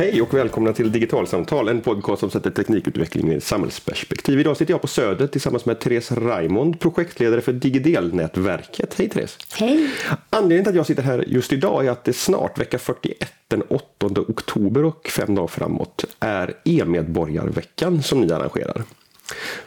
Hej 0.00 0.22
och 0.22 0.34
välkomna 0.34 0.72
till 0.72 0.92
Digitalsamtal, 0.92 1.68
en 1.68 1.80
podcast 1.80 2.20
som 2.20 2.30
sätter 2.30 2.50
teknikutvecklingen 2.50 3.32
i 3.32 3.36
ett 3.36 3.44
samhällsperspektiv. 3.44 4.40
Idag 4.40 4.56
sitter 4.56 4.74
jag 4.74 4.80
på 4.80 4.86
Söder 4.86 5.26
tillsammans 5.26 5.66
med 5.66 5.80
Therese 5.80 6.12
Raimond, 6.12 6.80
projektledare 6.80 7.40
för 7.40 7.52
Digidelnätverket. 7.52 8.94
Hej 8.98 9.08
Therese! 9.08 9.38
Hej! 9.54 9.90
Anledningen 10.30 10.64
till 10.64 10.70
att 10.70 10.76
jag 10.76 10.86
sitter 10.86 11.02
här 11.02 11.24
just 11.28 11.52
idag 11.52 11.86
är 11.86 11.90
att 11.90 12.04
det 12.04 12.12
snart, 12.12 12.58
vecka 12.58 12.78
41, 12.78 13.32
den 13.48 13.62
8 13.62 14.06
oktober 14.28 14.84
och 14.84 15.08
fem 15.08 15.34
dagar 15.34 15.48
framåt, 15.48 16.04
är 16.20 16.54
e-medborgarveckan 16.64 18.02
som 18.02 18.20
ni 18.20 18.32
arrangerar. 18.32 18.82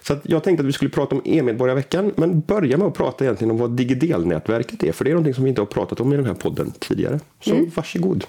Så 0.01 0.15
jag 0.23 0.43
tänkte 0.43 0.61
att 0.61 0.67
vi 0.67 0.73
skulle 0.73 0.91
prata 0.91 1.15
om 1.15 1.21
e-medborgarveckan, 1.25 2.11
men 2.15 2.41
börja 2.41 2.77
med 2.77 2.87
att 2.87 2.93
prata 2.93 3.23
egentligen 3.23 3.51
om 3.51 3.57
vad 3.57 3.71
Digidelnätverket 3.71 4.83
är, 4.83 4.91
för 4.91 5.05
det 5.05 5.11
är 5.11 5.13
någonting 5.13 5.33
som 5.33 5.43
vi 5.43 5.49
inte 5.49 5.61
har 5.61 5.65
pratat 5.65 5.99
om 5.99 6.13
i 6.13 6.15
den 6.15 6.25
här 6.25 6.33
podden 6.33 6.73
tidigare. 6.79 7.19
Så 7.41 7.51
mm. 7.51 7.71
varsågod! 7.75 8.25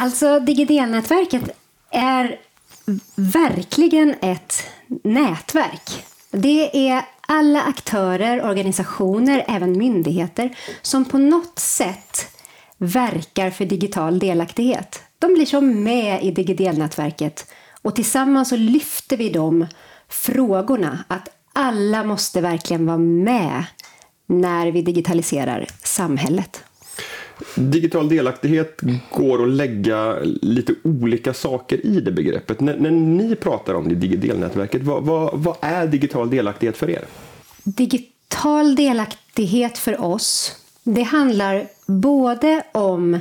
Alltså 0.00 0.40
Digidelnätverket 0.40 1.42
är 1.90 2.40
verkligen 3.14 4.14
ett 4.20 4.62
nätverk. 5.04 6.04
Det 6.30 6.88
är 6.88 7.02
alla 7.20 7.62
aktörer, 7.62 8.44
organisationer, 8.44 9.44
även 9.48 9.78
myndigheter 9.78 10.56
som 10.82 11.04
på 11.04 11.18
något 11.18 11.58
sätt 11.58 12.36
verkar 12.76 13.50
för 13.50 13.64
digital 13.64 14.18
delaktighet. 14.18 15.02
De 15.18 15.34
blir 15.34 15.46
som 15.46 15.82
med 15.82 16.24
i 16.24 16.30
Digidelnätverket 16.30 17.46
och 17.82 17.94
tillsammans 17.94 18.48
så 18.48 18.56
lyfter 18.56 19.16
vi 19.16 19.30
de 19.30 19.66
frågorna 20.08 21.04
att 21.08 21.28
alla 21.52 22.04
måste 22.04 22.40
verkligen 22.40 22.86
vara 22.86 22.98
med 22.98 23.64
när 24.26 24.70
vi 24.72 24.82
digitaliserar 24.82 25.66
samhället. 25.82 26.64
Digital 27.54 28.08
delaktighet 28.08 28.80
går 29.12 29.42
att 29.42 29.48
lägga 29.48 30.18
lite 30.42 30.74
olika 30.84 31.34
saker 31.34 31.86
i 31.86 32.00
det 32.00 32.12
begreppet. 32.12 32.60
N 32.60 32.76
när 32.78 32.90
ni 32.90 33.36
pratar 33.36 33.74
om 33.74 33.88
det 33.88 33.94
Digidelnätverket, 33.94 34.82
vad, 34.82 35.02
vad, 35.02 35.38
vad 35.38 35.56
är 35.60 35.86
digital 35.86 36.30
delaktighet 36.30 36.76
för 36.76 36.90
er? 36.90 37.04
Digital 37.64 38.74
delaktighet 38.74 39.78
för 39.78 40.00
oss, 40.00 40.56
det 40.82 41.02
handlar 41.02 41.66
både 41.86 42.62
om 42.72 43.20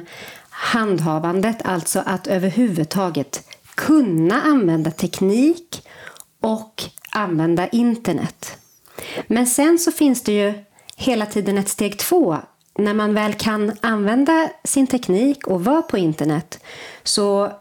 handhavandet, 0.50 1.58
alltså 1.64 2.04
att 2.06 2.28
överhuvudtaget 2.28 3.44
kunna 3.76 4.42
använda 4.42 4.92
teknik 4.92 5.82
och 6.42 6.84
använda 7.12 7.68
internet. 7.68 8.58
Men 9.28 9.48
sen 9.48 9.80
så 9.80 9.92
finns 9.92 10.24
det 10.24 10.32
ju 10.32 10.54
hela 10.96 11.26
tiden 11.26 11.58
ett 11.58 11.70
steg 11.70 11.98
två 11.98 12.38
när 12.78 12.94
man 12.94 13.14
väl 13.14 13.34
kan 13.34 13.72
använda 13.82 14.50
sin 14.64 14.88
teknik 14.88 15.48
och 15.48 15.64
vara 15.64 15.82
på 15.82 15.98
internet 15.98 16.60
så 17.04 17.52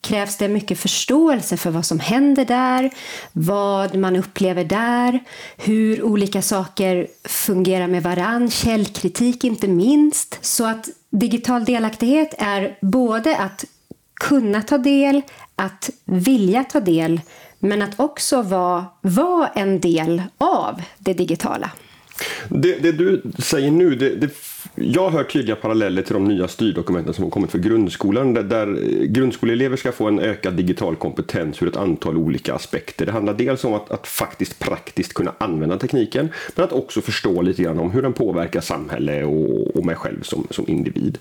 krävs 0.00 0.36
det 0.36 0.48
mycket 0.48 0.78
förståelse 0.78 1.56
för 1.56 1.70
vad 1.70 1.86
som 1.86 2.00
händer 2.00 2.44
där, 2.44 2.90
vad 3.32 3.94
man 3.94 4.16
upplever 4.16 4.64
där, 4.64 5.20
hur 5.56 6.02
olika 6.02 6.42
saker 6.42 7.06
fungerar 7.24 7.86
med 7.86 8.02
varann, 8.02 8.50
källkritik 8.50 9.44
inte 9.44 9.68
minst. 9.68 10.38
Så 10.44 10.66
att 10.66 10.88
digital 11.10 11.64
delaktighet 11.64 12.34
är 12.38 12.78
både 12.80 13.36
att 13.36 13.64
kunna 14.14 14.62
ta 14.62 14.78
del, 14.78 15.22
att 15.56 15.90
vilja 16.04 16.64
ta 16.64 16.80
del, 16.80 17.20
men 17.58 17.82
att 17.82 18.00
också 18.00 18.42
vara, 18.42 18.84
vara 19.00 19.48
en 19.48 19.80
del 19.80 20.22
av 20.38 20.82
det 20.98 21.14
digitala. 21.14 21.70
Det, 22.48 22.78
det 22.78 22.92
du 22.92 23.22
säger 23.38 23.70
nu, 23.70 23.94
det, 23.94 24.16
det, 24.16 24.28
jag 24.74 25.10
hör 25.10 25.24
tydliga 25.24 25.56
paralleller 25.56 26.02
till 26.02 26.14
de 26.14 26.24
nya 26.24 26.48
styrdokumenten 26.48 27.14
som 27.14 27.24
har 27.24 27.30
kommit 27.30 27.50
för 27.50 27.58
grundskolan, 27.58 28.34
där, 28.34 28.78
grundskoleelever 29.06 29.76
ska 29.76 29.92
få 29.92 30.08
en 30.08 30.18
ökad 30.18 30.54
digital 30.54 30.96
kompetens 30.96 31.62
ur 31.62 31.68
ett 31.68 31.76
antal 31.76 32.16
olika 32.16 32.54
aspekter. 32.54 33.06
Det 33.06 33.12
handlar 33.12 33.34
dels 33.34 33.64
om 33.64 33.74
att, 33.74 33.90
att 33.90 34.06
faktiskt 34.06 34.58
praktiskt 34.58 35.14
kunna 35.14 35.32
använda 35.38 35.78
tekniken, 35.78 36.28
men 36.54 36.64
att 36.64 36.72
också 36.72 37.00
förstå 37.00 37.42
lite 37.42 37.62
grann 37.62 37.78
om 37.78 37.90
hur 37.90 38.02
den 38.02 38.12
påverkar 38.12 38.60
samhälle 38.60 39.24
och, 39.24 39.76
och 39.76 39.86
mig 39.86 39.96
själv 39.96 40.22
som, 40.22 40.46
som 40.50 40.68
individ. 40.68 41.18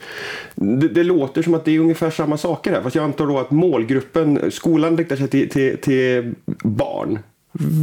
Det, 0.56 0.88
det, 0.88 1.03
låter 1.03 1.42
som 1.42 1.53
att 1.53 1.66
det 1.66 1.75
är 1.75 1.80
ungefär 1.80 2.09
samma 2.09 2.38
saker 2.38 2.72
här, 2.72 2.81
fast 2.81 2.96
jag 2.96 3.06
antar 3.06 3.28
då 3.28 3.40
att 3.40 3.52
målgruppen, 3.52 4.52
skolan 4.52 4.97
riktar 4.97 5.16
sig 5.16 5.28
till, 5.28 5.50
till, 5.50 5.78
till 5.78 6.34
barn. 6.63 7.19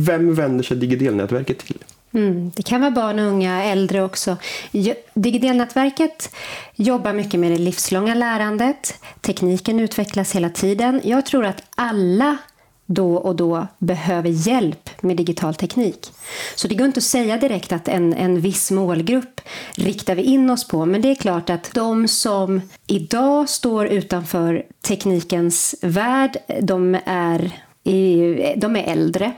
Vem 0.06 0.34
vänder 0.34 0.64
sig 0.64 0.76
Digidelnätverket 0.76 1.58
till? 1.58 1.78
Mm, 2.14 2.50
det 2.56 2.62
kan 2.62 2.80
vara 2.80 2.90
barn 2.90 3.18
och 3.18 3.26
unga, 3.26 3.64
äldre 3.64 4.02
också. 4.02 4.36
Digidelnätverket 5.14 6.34
jobbar 6.74 7.12
mycket 7.12 7.40
med 7.40 7.52
det 7.52 7.58
livslånga 7.58 8.14
lärandet. 8.14 8.94
Tekniken 9.20 9.80
utvecklas 9.80 10.34
hela 10.34 10.50
tiden. 10.50 11.00
Jag 11.04 11.26
tror 11.26 11.46
att 11.46 11.62
alla 11.74 12.36
då 12.86 13.16
och 13.16 13.36
då 13.36 13.66
behöver 13.78 14.28
hjälp 14.48 15.02
med 15.02 15.16
digital 15.16 15.54
teknik. 15.54 16.12
Så 16.54 16.68
det 16.68 16.74
går 16.74 16.86
inte 16.86 16.98
att 16.98 17.04
säga 17.04 17.36
direkt 17.36 17.72
att 17.72 17.88
en, 17.88 18.14
en 18.14 18.40
viss 18.40 18.70
målgrupp 18.70 19.40
riktar 19.74 20.14
vi 20.14 20.22
in 20.22 20.50
oss 20.50 20.68
på. 20.68 20.86
Men 20.86 21.02
det 21.02 21.10
är 21.10 21.14
klart 21.14 21.50
att 21.50 21.70
de 21.74 22.08
som 22.08 22.60
idag 22.86 23.48
står 23.48 23.86
utanför 23.86 24.66
teknikens 24.80 25.74
värld, 25.82 26.36
de 26.60 26.98
är, 27.04 27.52
de 28.56 28.76
är 28.76 28.84
äldre. 28.92 29.32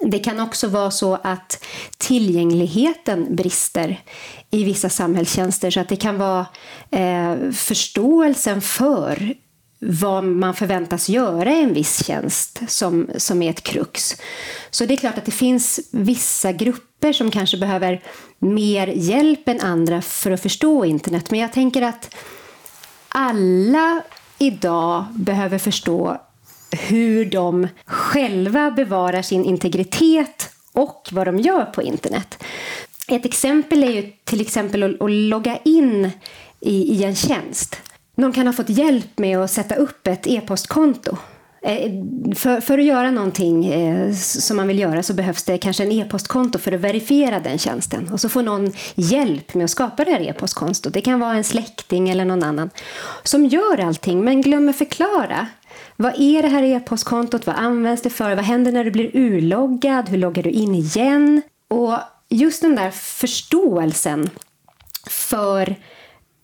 Det 0.00 0.18
kan 0.18 0.40
också 0.40 0.68
vara 0.68 0.90
så 0.90 1.18
att 1.22 1.64
tillgängligheten 1.98 3.36
brister 3.36 4.00
i 4.50 4.64
vissa 4.64 4.88
samhällstjänster 4.88 5.70
så 5.70 5.80
att 5.80 5.88
det 5.88 5.96
kan 5.96 6.18
vara 6.18 6.46
eh, 6.90 7.50
förståelsen 7.52 8.60
för 8.60 9.34
vad 9.84 10.24
man 10.24 10.54
förväntas 10.54 11.08
göra 11.08 11.52
i 11.52 11.62
en 11.62 11.74
viss 11.74 12.04
tjänst 12.04 12.60
som, 12.68 13.10
som 13.16 13.42
är 13.42 13.50
ett 13.50 13.62
krux. 13.62 14.16
Så 14.70 14.86
det 14.86 14.94
är 14.94 14.96
klart 14.96 15.18
att 15.18 15.24
det 15.24 15.30
finns 15.30 15.80
vissa 15.90 16.52
grupper 16.52 17.12
som 17.12 17.30
kanske 17.30 17.56
behöver 17.56 18.02
mer 18.38 18.86
hjälp 18.86 19.48
än 19.48 19.60
andra 19.60 20.02
för 20.02 20.30
att 20.30 20.42
förstå 20.42 20.84
internet. 20.84 21.30
Men 21.30 21.40
jag 21.40 21.52
tänker 21.52 21.82
att 21.82 22.14
alla 23.08 24.02
idag 24.38 25.04
behöver 25.14 25.58
förstå 25.58 26.20
hur 26.72 27.24
de 27.24 27.68
själva 27.86 28.70
bevarar 28.70 29.22
sin 29.22 29.44
integritet 29.44 30.50
och 30.72 31.08
vad 31.12 31.26
de 31.26 31.38
gör 31.38 31.64
på 31.64 31.82
internet. 31.82 32.44
Ett 33.08 33.24
exempel 33.24 33.84
är 33.84 33.90
ju 33.90 34.12
till 34.24 34.40
exempel 34.40 34.82
att, 34.82 35.10
logga 35.10 35.58
in 35.64 36.10
i, 36.60 36.94
i 36.94 37.04
en 37.04 37.14
tjänst. 37.14 37.76
Någon 38.14 38.32
kan 38.32 38.46
ha 38.46 38.52
fått 38.52 38.68
hjälp 38.68 39.18
med 39.18 39.38
att 39.38 39.50
sätta 39.50 39.74
upp 39.74 40.06
ett 40.06 40.26
e-postkonto. 40.26 41.16
Eh, 41.64 41.90
för, 42.34 42.60
för, 42.60 42.78
att 42.78 42.84
göra 42.84 43.10
någonting 43.10 43.66
eh, 43.66 44.12
som 44.14 44.56
man 44.56 44.68
vill 44.68 44.78
göra 44.78 45.02
så 45.02 45.14
behövs 45.14 45.44
det 45.44 45.58
kanske 45.58 45.82
en 45.82 45.92
e-postkonto 45.92 46.58
för 46.58 46.72
att 46.72 46.80
verifiera 46.80 47.40
den 47.40 47.58
tjänsten. 47.58 48.08
Och 48.12 48.20
så 48.20 48.28
får 48.28 48.42
någon 48.42 48.72
hjälp 48.94 49.54
med 49.54 49.64
att 49.64 49.70
skapa 49.70 50.04
det 50.04 50.10
här 50.10 50.20
e-postkontot. 50.20 50.94
Det 50.94 51.00
kan 51.00 51.20
vara 51.20 51.34
en 51.34 51.44
släkting 51.44 52.10
eller 52.10 52.24
någon 52.24 52.42
annan 52.42 52.70
som 53.22 53.46
gör 53.46 53.80
allting 53.80 54.24
men 54.24 54.42
glömmer 54.42 54.72
förklara 54.72 55.46
vad 55.96 56.14
är 56.18 56.42
det 56.42 56.48
här 56.48 56.62
e-postkontot? 56.62 57.46
Vad 57.46 57.56
används 57.56 58.02
det 58.02 58.10
för? 58.10 58.34
Vad 58.34 58.44
händer 58.44 58.72
när 58.72 58.84
du 58.84 58.90
blir 58.90 59.16
urloggad? 59.16 60.08
Hur 60.08 60.18
loggar 60.18 60.42
du 60.42 60.50
in 60.50 60.74
igen? 60.74 61.42
Och 61.68 61.98
just 62.28 62.62
den 62.62 62.76
där 62.76 62.90
förståelsen 62.90 64.30
för 65.10 65.76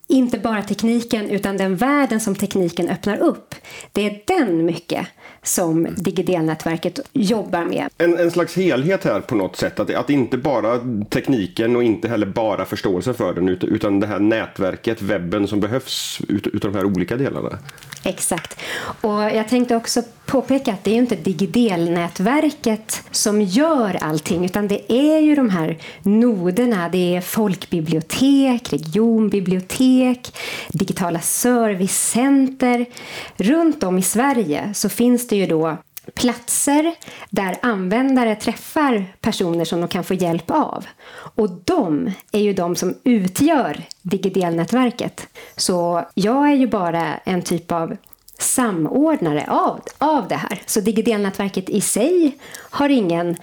inte 0.09 0.39
bara 0.39 0.63
tekniken 0.63 1.31
utan 1.31 1.57
den 1.57 1.77
världen 1.77 2.21
som 2.21 2.35
tekniken 2.35 2.89
öppnar 2.89 3.17
upp. 3.17 3.55
Det 3.93 4.07
är 4.07 4.23
den 4.27 4.65
mycket 4.65 5.07
som 5.49 5.89
Digidelnätverket 5.97 7.01
jobbar 7.13 7.65
med. 7.65 7.89
En, 7.99 8.19
en 8.19 8.31
slags 8.31 8.57
helhet 8.57 9.05
här 9.05 9.21
på 9.21 9.35
något 9.35 9.57
sätt, 9.57 9.81
att, 9.81 9.95
att 9.95 10.11
inte 10.11 10.37
bara 10.37 10.81
tekniken 11.11 11.77
och 11.77 11.83
inte 11.83 12.09
heller 12.09 12.27
bara 12.27 12.65
förståelse 12.65 13.15
för 13.15 13.35
den 13.35 13.49
utan 13.49 14.01
det 14.01 14.07
här 14.07 14.19
nätverket, 14.19 15.03
webben 15.03 15.49
som 15.49 15.61
behövs 15.61 16.21
ut, 16.29 16.47
utav 16.47 16.73
de 16.73 16.79
här 16.79 16.85
olika 16.85 17.17
delarna. 17.17 17.59
Exakt. 18.05 18.61
Och 19.01 19.23
jag 19.23 19.49
tänkte 19.49 19.77
också 19.77 20.03
påpeka 20.27 20.73
att 20.73 20.85
det 20.85 20.91
är 20.91 20.95
ju 20.95 21.01
inte 21.01 21.17
Digidelnätverket 21.17 23.03
som 23.11 23.43
gör 23.43 23.99
allting 24.01 24.45
utan 24.45 24.69
det 24.69 24.93
är 24.93 25.19
ju 25.19 25.35
de 25.35 25.51
här 25.51 25.79
noderna. 26.03 26.89
Det 26.89 27.17
är 27.17 27.21
folkbibliotek, 27.21 28.73
regionbibliotek, 28.73 30.37
digitala 30.69 31.21
servicecenter. 31.21 32.87
Runt 33.37 33.83
om 33.85 33.99
i 33.99 34.03
Sverige 34.03 34.75
så 34.75 34.89
finns 34.89 35.29
det 35.29 35.37
ju 35.39 35.47
då 35.47 35.77
platser 36.15 36.95
där 37.31 37.57
användare 37.63 38.35
träffar 38.35 39.05
personer 39.21 39.65
som 39.65 39.81
de 39.81 39.89
kan 39.89 40.05
få 40.05 40.15
hjälp 40.15 40.51
av. 40.51 40.87
Och 41.11 41.51
de 41.51 42.13
är 42.33 42.41
ju 42.41 42.53
de 42.53 42.77
som 42.77 42.95
utgör 43.05 43.83
Digidelnätverket. 44.03 45.29
Så 45.57 46.05
jag 46.15 46.51
är 46.51 46.55
ju 46.55 46.67
bara 46.67 47.15
en 47.25 47.43
typ 47.43 47.73
av 47.73 47.97
samordnare 48.39 49.47
av, 49.49 49.81
av 49.99 50.29
det 50.29 50.37
här. 50.37 50.63
Så 50.67 50.81
Digidelnätverket 50.81 51.71
i 51.71 51.81
sig 51.81 52.39
har 52.53 52.89
ingen 52.89 53.37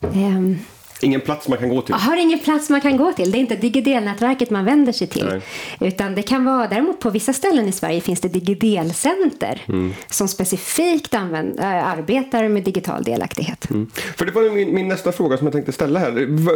eh, 0.00 0.58
Ingen 1.00 1.20
plats 1.20 1.48
man 1.48 1.58
kan 1.58 1.68
gå 1.68 1.82
till? 1.82 1.94
Har 1.94 2.16
ingen 2.16 2.38
plats 2.38 2.70
man 2.70 2.80
kan 2.80 2.96
gå 2.96 3.12
till. 3.12 3.30
Det 3.30 3.38
är 3.38 3.40
inte 3.40 3.56
Digidel-nätverket 3.56 4.50
man 4.50 4.64
vänder 4.64 4.92
sig 4.92 5.06
till. 5.06 5.26
Nej. 5.26 5.40
Utan 5.80 6.14
det 6.14 6.22
kan 6.22 6.44
vara, 6.44 6.68
däremot 6.68 7.00
på 7.00 7.10
vissa 7.10 7.32
ställen 7.32 7.68
i 7.68 7.72
Sverige 7.72 8.00
finns 8.00 8.20
det 8.20 8.28
Digidel-center 8.28 9.62
mm. 9.68 9.94
som 10.06 10.28
specifikt 10.28 11.14
använder, 11.14 11.62
äh, 11.62 11.86
arbetar 11.86 12.48
med 12.48 12.64
digital 12.64 13.02
delaktighet. 13.02 13.70
Mm. 13.70 13.90
För 14.16 14.26
det 14.26 14.32
var 14.32 14.54
min, 14.54 14.74
min, 14.74 14.88
nästa 14.88 15.12
fråga 15.12 15.36
som 15.36 15.46
jag 15.46 15.54
tänkte 15.54 15.72
ställa 15.72 15.98
här. 15.98 16.10
V 16.28 16.52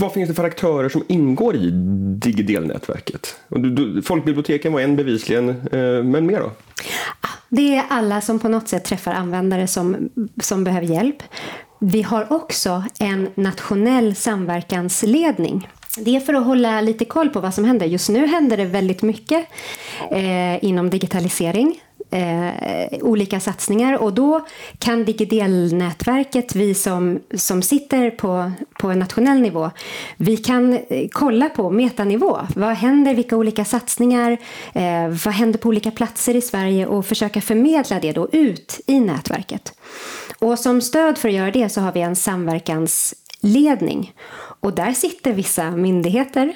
vad 0.00 0.12
finns 0.12 0.28
det 0.28 0.34
för 0.34 0.44
aktörer 0.44 0.88
som 0.88 1.04
ingår 1.08 1.56
i 1.56 1.70
Digidel-nätverket? 2.22 3.36
Folkbiblioteken 4.04 4.72
var 4.72 4.80
en 4.80 4.96
bevisligen, 4.96 5.48
eh, 5.48 6.04
men 6.04 6.26
mer 6.26 6.40
då? 6.40 6.50
Det 7.48 7.76
är 7.76 7.84
alla 7.88 8.20
som 8.20 8.38
på 8.38 8.48
något 8.48 8.68
sätt 8.68 8.84
träffar 8.84 9.12
användare 9.12 9.66
som, 9.66 10.08
som 10.42 10.64
behöver 10.64 10.86
hjälp. 10.86 11.22
Vi 11.78 12.02
har 12.02 12.32
också 12.32 12.84
en 12.98 13.28
nationell 13.34 14.16
samverkansledning. 14.16 15.68
Det 15.98 16.16
är 16.16 16.20
för 16.20 16.34
att 16.34 16.44
hålla 16.44 16.80
lite 16.80 17.04
koll 17.04 17.28
på 17.28 17.40
vad 17.40 17.54
som 17.54 17.64
händer. 17.64 17.86
Just 17.86 18.08
nu 18.08 18.26
händer 18.26 18.56
det 18.56 18.64
väldigt 18.64 19.02
mycket 19.02 19.46
eh, 20.10 20.64
inom 20.64 20.90
digitalisering. 20.90 21.80
Eh, 22.16 22.98
olika 23.02 23.40
satsningar 23.40 23.98
och 23.98 24.12
då 24.12 24.46
kan 24.78 25.04
Digidelnätverket, 25.04 26.54
vi 26.54 26.74
som, 26.74 27.20
som 27.34 27.62
sitter 27.62 28.10
på, 28.10 28.52
på 28.80 28.90
en 28.90 28.98
nationell 28.98 29.40
nivå, 29.40 29.70
vi 30.16 30.36
kan 30.36 30.72
eh, 30.72 31.08
kolla 31.12 31.48
på 31.48 31.70
metanivå. 31.70 32.38
Vad 32.56 32.74
händer, 32.74 33.14
vilka 33.14 33.36
olika 33.36 33.64
satsningar, 33.64 34.32
eh, 34.74 35.08
vad 35.24 35.34
händer 35.34 35.58
på 35.58 35.68
olika 35.68 35.90
platser 35.90 36.36
i 36.36 36.40
Sverige 36.40 36.86
och 36.86 37.06
försöka 37.06 37.40
förmedla 37.40 38.00
det 38.00 38.12
då 38.12 38.28
ut 38.32 38.80
i 38.86 39.00
nätverket. 39.00 39.72
Och 40.38 40.58
som 40.58 40.80
stöd 40.80 41.18
för 41.18 41.28
att 41.28 41.34
göra 41.34 41.50
det 41.50 41.68
så 41.68 41.80
har 41.80 41.92
vi 41.92 42.00
en 42.00 42.16
samverkansledning. 42.16 44.12
Och 44.60 44.74
där 44.74 44.92
sitter 44.92 45.32
vissa 45.32 45.70
myndigheter. 45.70 46.52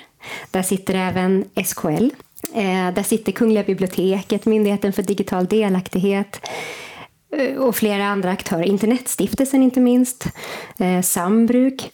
Där 0.51 0.63
sitter 0.63 0.95
även 0.95 1.45
SKL. 1.65 2.09
Eh, 2.55 2.95
där 2.95 3.03
sitter 3.03 3.33
Kungliga 3.33 3.63
biblioteket, 3.63 4.47
Myndigheten 4.47 4.93
för 4.93 5.03
digital 5.03 5.47
delaktighet 5.47 6.41
eh, 7.37 7.57
och 7.57 7.77
flera 7.77 8.05
andra 8.05 8.31
aktörer. 8.31 8.63
Internetstiftelsen 8.63 9.63
inte 9.63 9.81
minst, 9.81 10.27
eh, 10.79 11.03
Sambruk, 11.03 11.93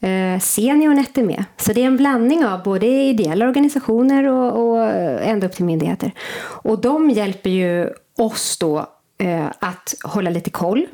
eh, 0.00 0.40
Seniornet 0.40 1.18
är 1.18 1.22
med. 1.22 1.44
Så 1.56 1.72
det 1.72 1.82
är 1.82 1.86
en 1.86 1.96
blandning 1.96 2.46
av 2.46 2.62
både 2.62 2.86
ideella 2.86 3.46
organisationer 3.46 4.24
och, 4.24 4.68
och 4.68 4.84
eh, 4.84 5.28
ända 5.28 5.46
upp 5.46 5.52
till 5.52 5.64
myndigheter. 5.64 6.12
Och 6.40 6.80
de 6.80 7.10
hjälper 7.10 7.50
ju 7.50 7.90
oss 8.18 8.58
då 8.58 8.86
eh, 9.18 9.46
att 9.58 9.94
hålla 10.04 10.30
lite 10.30 10.50
koll 10.50 10.86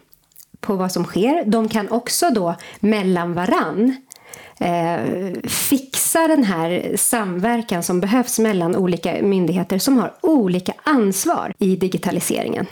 på 0.60 0.74
vad 0.74 0.92
som 0.92 1.04
sker. 1.04 1.44
De 1.46 1.68
kan 1.68 1.88
också 1.88 2.30
då 2.30 2.54
mellan 2.80 3.34
varann 3.34 3.96
eh, 4.58 5.32
fixa 5.44 6.28
den 6.28 6.44
här 6.44 6.92
samverkan 6.96 7.82
som 7.82 8.00
behövs 8.00 8.38
mellan 8.38 8.76
olika 8.76 9.22
myndigheter 9.22 9.78
som 9.78 9.98
har 9.98 10.12
olika 10.20 10.72
ansvar 10.82 11.52
i 11.58 11.76
digitaliseringen. 11.76 12.66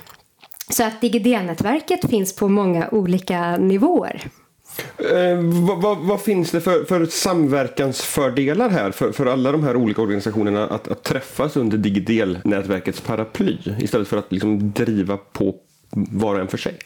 Så 0.70 0.84
att 0.84 1.00
DigiD-nätverket 1.00 2.10
finns 2.10 2.36
på 2.36 2.48
många 2.48 2.88
olika 2.88 3.56
nivåer. 3.56 4.30
Eh, 4.98 5.38
vad, 5.68 5.82
vad, 5.82 5.98
vad, 5.98 6.20
finns 6.20 6.50
det 6.50 6.60
för, 6.60 6.84
för 6.84 7.06
samverkansfördelar 7.06 8.68
här 8.70 8.90
för, 8.90 9.12
för 9.12 9.26
alla 9.26 9.52
de 9.52 9.64
här 9.64 9.76
olika 9.76 10.02
organisationerna 10.02 10.66
att, 10.66 10.88
att 10.88 11.02
träffas 11.02 11.56
under 11.56 11.78
Digidel-nätverkets 11.78 13.00
paraply 13.00 13.56
istället 13.78 14.08
för 14.08 14.16
att 14.16 14.32
liksom 14.32 14.72
driva 14.72 15.16
på 15.16 15.54
var 15.90 16.34
och 16.34 16.40
en 16.40 16.48
för 16.48 16.58
sig? 16.58 16.78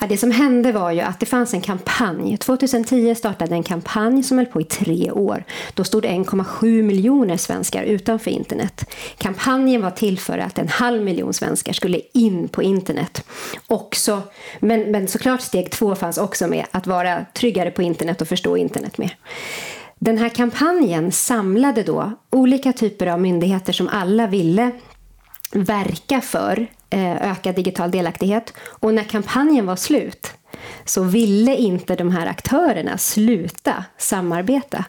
Ja, 0.00 0.06
det 0.06 0.16
som 0.16 0.30
hände 0.30 0.72
var 0.72 0.90
ju 0.90 1.00
att 1.00 1.20
det 1.20 1.26
fanns 1.26 1.54
en 1.54 1.60
kampanj. 1.60 2.36
2010 2.36 3.14
startade 3.14 3.54
en 3.54 3.62
kampanj 3.62 4.22
som 4.22 4.38
höll 4.38 4.46
på 4.46 4.60
i 4.60 4.64
tre 4.64 5.10
år. 5.10 5.44
Då 5.74 5.84
stod 5.84 6.04
1,7 6.04 6.82
miljoner 6.82 7.36
svenskar 7.36 7.82
utanför 7.82 8.30
internet. 8.30 8.90
Kampanjen 9.18 9.82
var 9.82 9.90
till 9.90 10.18
för 10.18 10.38
att 10.38 10.58
en 10.58 10.68
halv 10.68 11.02
miljon 11.02 11.34
svenskar 11.34 11.72
skulle 11.72 12.00
in 12.12 12.48
på 12.48 12.62
internet. 12.62 13.24
Också, 13.66 14.22
men, 14.60 14.90
men 14.90 15.08
såklart 15.08 15.40
steg 15.40 15.70
två 15.70 15.94
fanns 15.94 16.18
också 16.18 16.46
med 16.46 16.64
att 16.70 16.86
vara 16.86 17.24
tryggare 17.34 17.70
på 17.70 17.82
internet 17.82 18.20
och 18.20 18.28
förstå 18.28 18.56
internet 18.56 18.98
mer. 18.98 19.16
Den 19.98 20.18
här 20.18 20.28
kampanjen 20.28 21.12
samlade 21.12 21.82
då 21.82 22.12
olika 22.30 22.72
typer 22.72 23.06
av 23.06 23.20
myndigheter 23.20 23.72
som 23.72 23.88
alla 23.88 24.26
ville 24.26 24.70
verka 25.52 26.20
för 26.20 26.66
Eh, 26.94 27.30
ökad 27.30 27.54
digital 27.54 27.90
delaktighet. 27.90 28.52
Och 28.60 28.94
när 28.94 29.04
kampanjen 29.04 29.66
var 29.66 29.76
slut 29.76 30.32
så 30.84 31.02
ville 31.02 31.56
inte 31.56 31.96
de 31.96 32.10
här 32.10 32.26
aktörerna 32.26 32.98
sluta 32.98 33.84
samarbeta. 33.98 34.84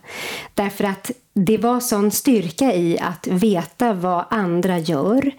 Därför 0.53 0.83
att 0.83 1.11
det 1.39 1.57
var 1.57 1.79
sån 1.79 2.11
styrka 2.11 2.73
i 2.75 2.99
att 2.99 3.27
veta 3.27 3.93
vad 3.93 4.25
andra 4.29 4.79
gör, 4.79 5.31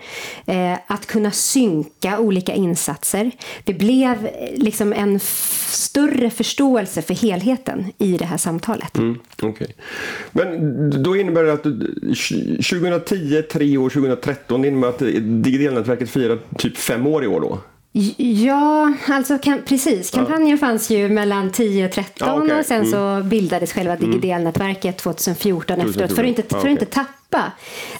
eh, 0.46 0.78
att 0.86 1.06
kunna 1.06 1.30
synka 1.30 2.18
olika 2.18 2.54
insatser. 2.54 3.30
Det 3.64 3.74
blev 3.74 4.26
eh, 4.26 4.32
liksom 4.56 4.92
en 4.92 5.20
större 5.70 6.30
förståelse 6.30 7.02
för 7.02 7.14
helheten 7.14 7.92
i 7.98 8.16
det 8.16 8.24
här 8.24 8.36
samtalet. 8.36 8.98
Mm, 8.98 9.18
okay. 9.42 9.68
Men 10.32 11.02
då 11.02 11.16
innebär 11.16 11.44
det 11.44 11.52
att 11.52 11.62
2010, 11.62 13.42
tre 13.42 13.78
år, 13.78 13.90
2013, 13.90 14.62
det 14.62 14.68
innebär 14.68 14.88
att 14.88 14.98
Digidelnätverket 15.44 16.10
firar 16.10 16.38
typ 16.58 16.76
fem 16.76 17.06
år 17.06 17.24
i 17.24 17.26
år 17.26 17.40
då? 17.40 17.58
Ja, 18.16 18.92
alltså 19.08 19.38
kan, 19.38 19.62
precis. 19.62 20.10
Kampanjen 20.10 20.50
ja. 20.50 20.56
fanns 20.56 20.90
ju 20.90 21.08
mellan 21.08 21.50
10 21.50 21.86
och 21.86 21.92
13 21.92 22.28
ja, 22.28 22.42
okay. 22.42 22.58
och 22.58 22.66
sen 22.66 22.80
mm. 22.80 22.90
så 22.90 23.28
bildades 23.28 23.72
själva 23.72 23.94
mm. 23.94 24.10
Digidelnätverket 24.10 24.96
2014 24.98 25.80
efteråt 25.80 26.12
för 26.12 26.22
att 26.22 26.28
inte, 26.28 26.42
för 26.42 26.58
att 26.58 26.64
inte 26.64 26.86
tappa 26.86 27.52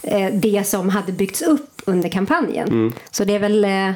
eh, 0.02 0.34
det 0.34 0.66
som 0.66 0.88
hade 0.88 1.12
byggts 1.12 1.43
upp 1.43 1.82
under 1.84 2.08
kampanjen. 2.08 2.69
Mm. 2.69 2.93
Så 3.10 3.25
det 3.25 3.34
är 3.34 3.38
väl 3.38 3.64
eh, 3.64 3.90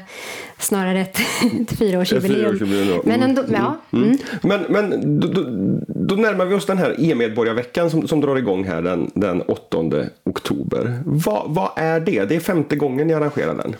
snarare 0.58 1.00
ett, 1.00 1.18
ett 1.60 1.78
fyraårsjubileum. 1.78 3.00
Men 3.04 3.22
ändå, 3.22 3.42
mm. 3.42 3.54
ja. 3.54 3.76
Mm. 3.92 4.08
Mm. 4.08 4.18
Men, 4.42 4.60
men 4.68 5.20
då, 5.20 5.28
då, 5.28 5.42
då, 5.86 6.14
närmar 6.14 6.44
vi 6.44 6.54
oss 6.54 6.66
den 6.66 6.78
här 6.78 6.96
e-medborgarveckan 6.98 7.90
som, 7.90 8.08
som 8.08 8.20
drar 8.20 8.36
igång 8.36 8.64
här 8.64 8.82
den, 8.82 9.10
den 9.14 9.42
8 9.42 9.78
oktober. 10.24 11.02
Va, 11.04 11.44
vad 11.46 11.70
är 11.76 12.00
det? 12.00 12.24
Det 12.24 12.36
är 12.36 12.40
femte 12.40 12.76
gången 12.76 13.06
ni 13.06 13.14
arrangerar 13.14 13.54
den. 13.54 13.74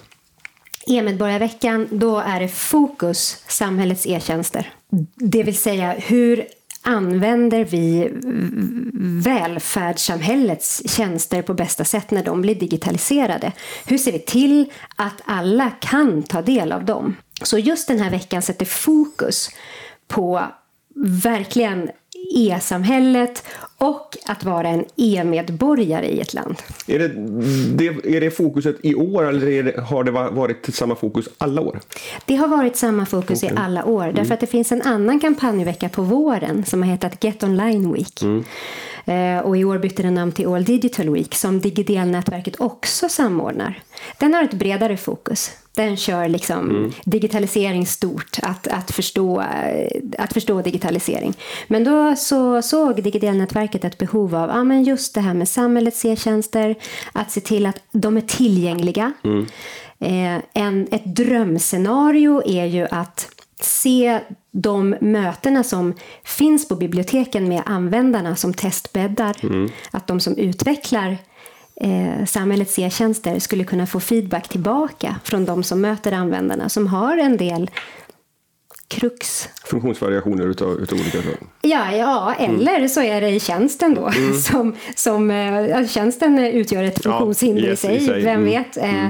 E-medborgarveckan, 0.91 1.89
då 1.91 2.19
är 2.19 2.41
det 2.41 2.49
fokus 2.49 3.45
samhällets 3.47 4.07
e-tjänster. 4.07 4.73
Det 5.15 5.43
vill 5.43 5.57
säga 5.57 5.93
hur 5.93 6.47
använder 6.83 7.65
vi 7.65 8.11
välfärdssamhällets 9.25 10.83
tjänster 10.97 11.43
på 11.43 11.55
bästa 11.55 11.85
sätt 11.85 12.11
när 12.11 12.25
de 12.25 12.43
blir 12.43 12.55
digitaliserade? 12.55 13.53
Hur 13.87 13.99
ser 13.99 14.13
vi 14.13 14.19
till 14.19 14.73
att 14.97 15.23
alla 15.25 15.71
kan 15.71 16.23
ta 16.23 16.43
del 16.43 16.73
av 16.73 16.85
dem? 16.85 17.17
Så 17.43 17.59
just 17.59 17.89
den 17.89 18.01
här 18.01 18.11
veckan 18.11 18.43
sätter 18.43 18.67
fokus 18.67 19.51
på 20.09 20.47
verkligen 21.23 21.91
e-samhället 22.35 23.45
och 23.79 24.17
att 24.27 24.45
vara 24.45 24.69
en 24.69 24.85
e-medborgare 24.97 26.07
i 26.07 26.21
ett 26.21 26.35
land. 26.35 26.57
Är 26.87 26.99
det, 26.99 27.09
det, 27.77 28.17
är 28.17 28.21
det 28.21 28.31
fokuset 28.31 28.77
i 28.83 28.95
år 28.95 29.29
eller 29.29 29.63
det, 29.63 29.81
har 29.81 30.05
det 30.05 30.11
varit 30.11 30.75
samma 30.75 30.97
fokus 30.97 31.29
alla 31.39 31.61
år? 31.61 31.81
Det 32.25 32.37
har 32.37 32.49
varit 32.49 32.77
samma 32.77 33.07
fokus 33.07 33.43
okay. 33.43 33.55
i 33.55 33.59
alla 33.59 33.85
år. 33.85 34.05
Därför 34.05 34.21
mm. 34.21 34.33
att 34.33 34.41
det 34.41 34.47
finns 34.47 34.73
en 34.73 34.83
annan 34.83 35.21
kampanjvecka 35.21 35.89
på 35.89 36.03
våren 36.03 36.65
som 36.65 36.83
har 36.83 36.91
hetat 36.91 37.25
Get 37.25 37.43
Online 37.43 37.93
Week. 37.93 38.23
Mm. 38.23 38.45
Eh, 39.05 39.45
och 39.45 39.57
i 39.57 39.65
år 39.65 39.79
bytte 39.79 40.03
den 40.03 40.15
namn 40.15 40.33
till 40.33 40.47
All 40.47 40.65
Digital 40.65 41.11
Week 41.11 41.35
som 41.35 41.61
Digidel-nätverket 41.61 42.61
också 42.61 43.09
samordnar. 43.09 43.83
Den 44.19 44.35
har 44.35 44.45
ett 44.45 44.55
bredare 44.55 44.97
fokus. 44.97 45.51
Den 45.81 45.97
kör 45.97 46.29
liksom 46.29 46.71
mm. 46.71 46.93
digitalisering 47.05 47.87
stort, 47.87 48.39
att, 48.43 48.67
att, 48.67 48.91
förstå, 48.91 49.45
att 50.19 50.33
förstå 50.33 50.63
digitalisering. 50.63 51.35
Men 51.69 51.85
då 51.85 52.17
så 52.17 52.63
såg 52.63 53.03
Digidelnätverket 53.03 53.85
ett 53.85 53.99
behov 53.99 54.35
av 54.35 54.49
ja, 54.49 54.65
men 54.65 54.85
just 54.85 55.15
det 55.15 55.21
här 55.21 55.35
med 55.35 55.49
samhällets 55.49 56.05
e-tjänster, 56.05 56.75
att 57.13 57.31
se 57.31 57.41
till 57.41 57.67
att 57.67 57.83
de 57.93 58.17
är 58.17 58.21
tillgängliga. 58.21 59.13
Mm. 59.25 59.47
Eh, 59.99 60.43
en, 60.53 60.89
ett 60.91 61.05
drömscenario 61.05 62.43
är 62.47 62.65
ju 62.65 62.87
att 62.91 63.29
se 63.61 64.21
de 64.51 64.97
mötena 65.01 65.65
som 65.65 65.95
finns 66.25 66.69
på 66.69 66.75
biblioteken 66.75 67.49
med 67.49 67.63
användarna 67.67 68.37
som 68.37 68.55
testbäddar. 68.55 69.37
Mm. 69.43 69.71
Att 69.91 70.07
de 70.07 70.21
som 70.21 70.37
utvecklar 70.37 71.19
eh, 71.81 72.25
samhällets 72.27 72.79
e-tjänster 72.79 73.39
skulle 73.39 73.65
kunna 73.65 73.87
få 73.87 74.01
feedback 74.01 74.49
tillbaka 74.49 75.17
från 75.25 75.45
de 75.45 75.63
som 75.63 75.81
möter 75.81 76.13
användarna 76.13 76.69
som 76.69 76.87
har 76.87 77.17
en 77.17 77.37
del 77.37 77.71
krux. 78.91 79.49
Funktionsvariationer 79.65 80.47
utav, 80.47 80.81
utav 80.81 80.99
olika 80.99 81.23
slag. 81.23 81.37
Ja, 81.63 81.93
ja 81.93 82.35
eller 82.39 82.77
mm. 82.77 82.89
så 82.89 83.03
är 83.03 83.21
det 83.21 83.29
i 83.29 83.41
tjänsten 83.41 83.95
då. 83.95 84.07
Mm. 84.07 84.35
Som, 84.41 84.75
som, 84.95 85.31
äh, 85.31 85.87
tjänsten 85.87 86.39
utgör 86.39 86.85
ett 86.85 87.03
funktionshinder 87.03 87.63
ja, 87.63 87.69
yes, 87.69 87.85
i, 87.85 87.87
sig, 87.87 87.97
i 87.97 88.01
sig, 88.01 88.23
vem 88.25 88.41
mm. 88.41 88.45
vet. 88.45 88.77
Äh, 88.77 89.07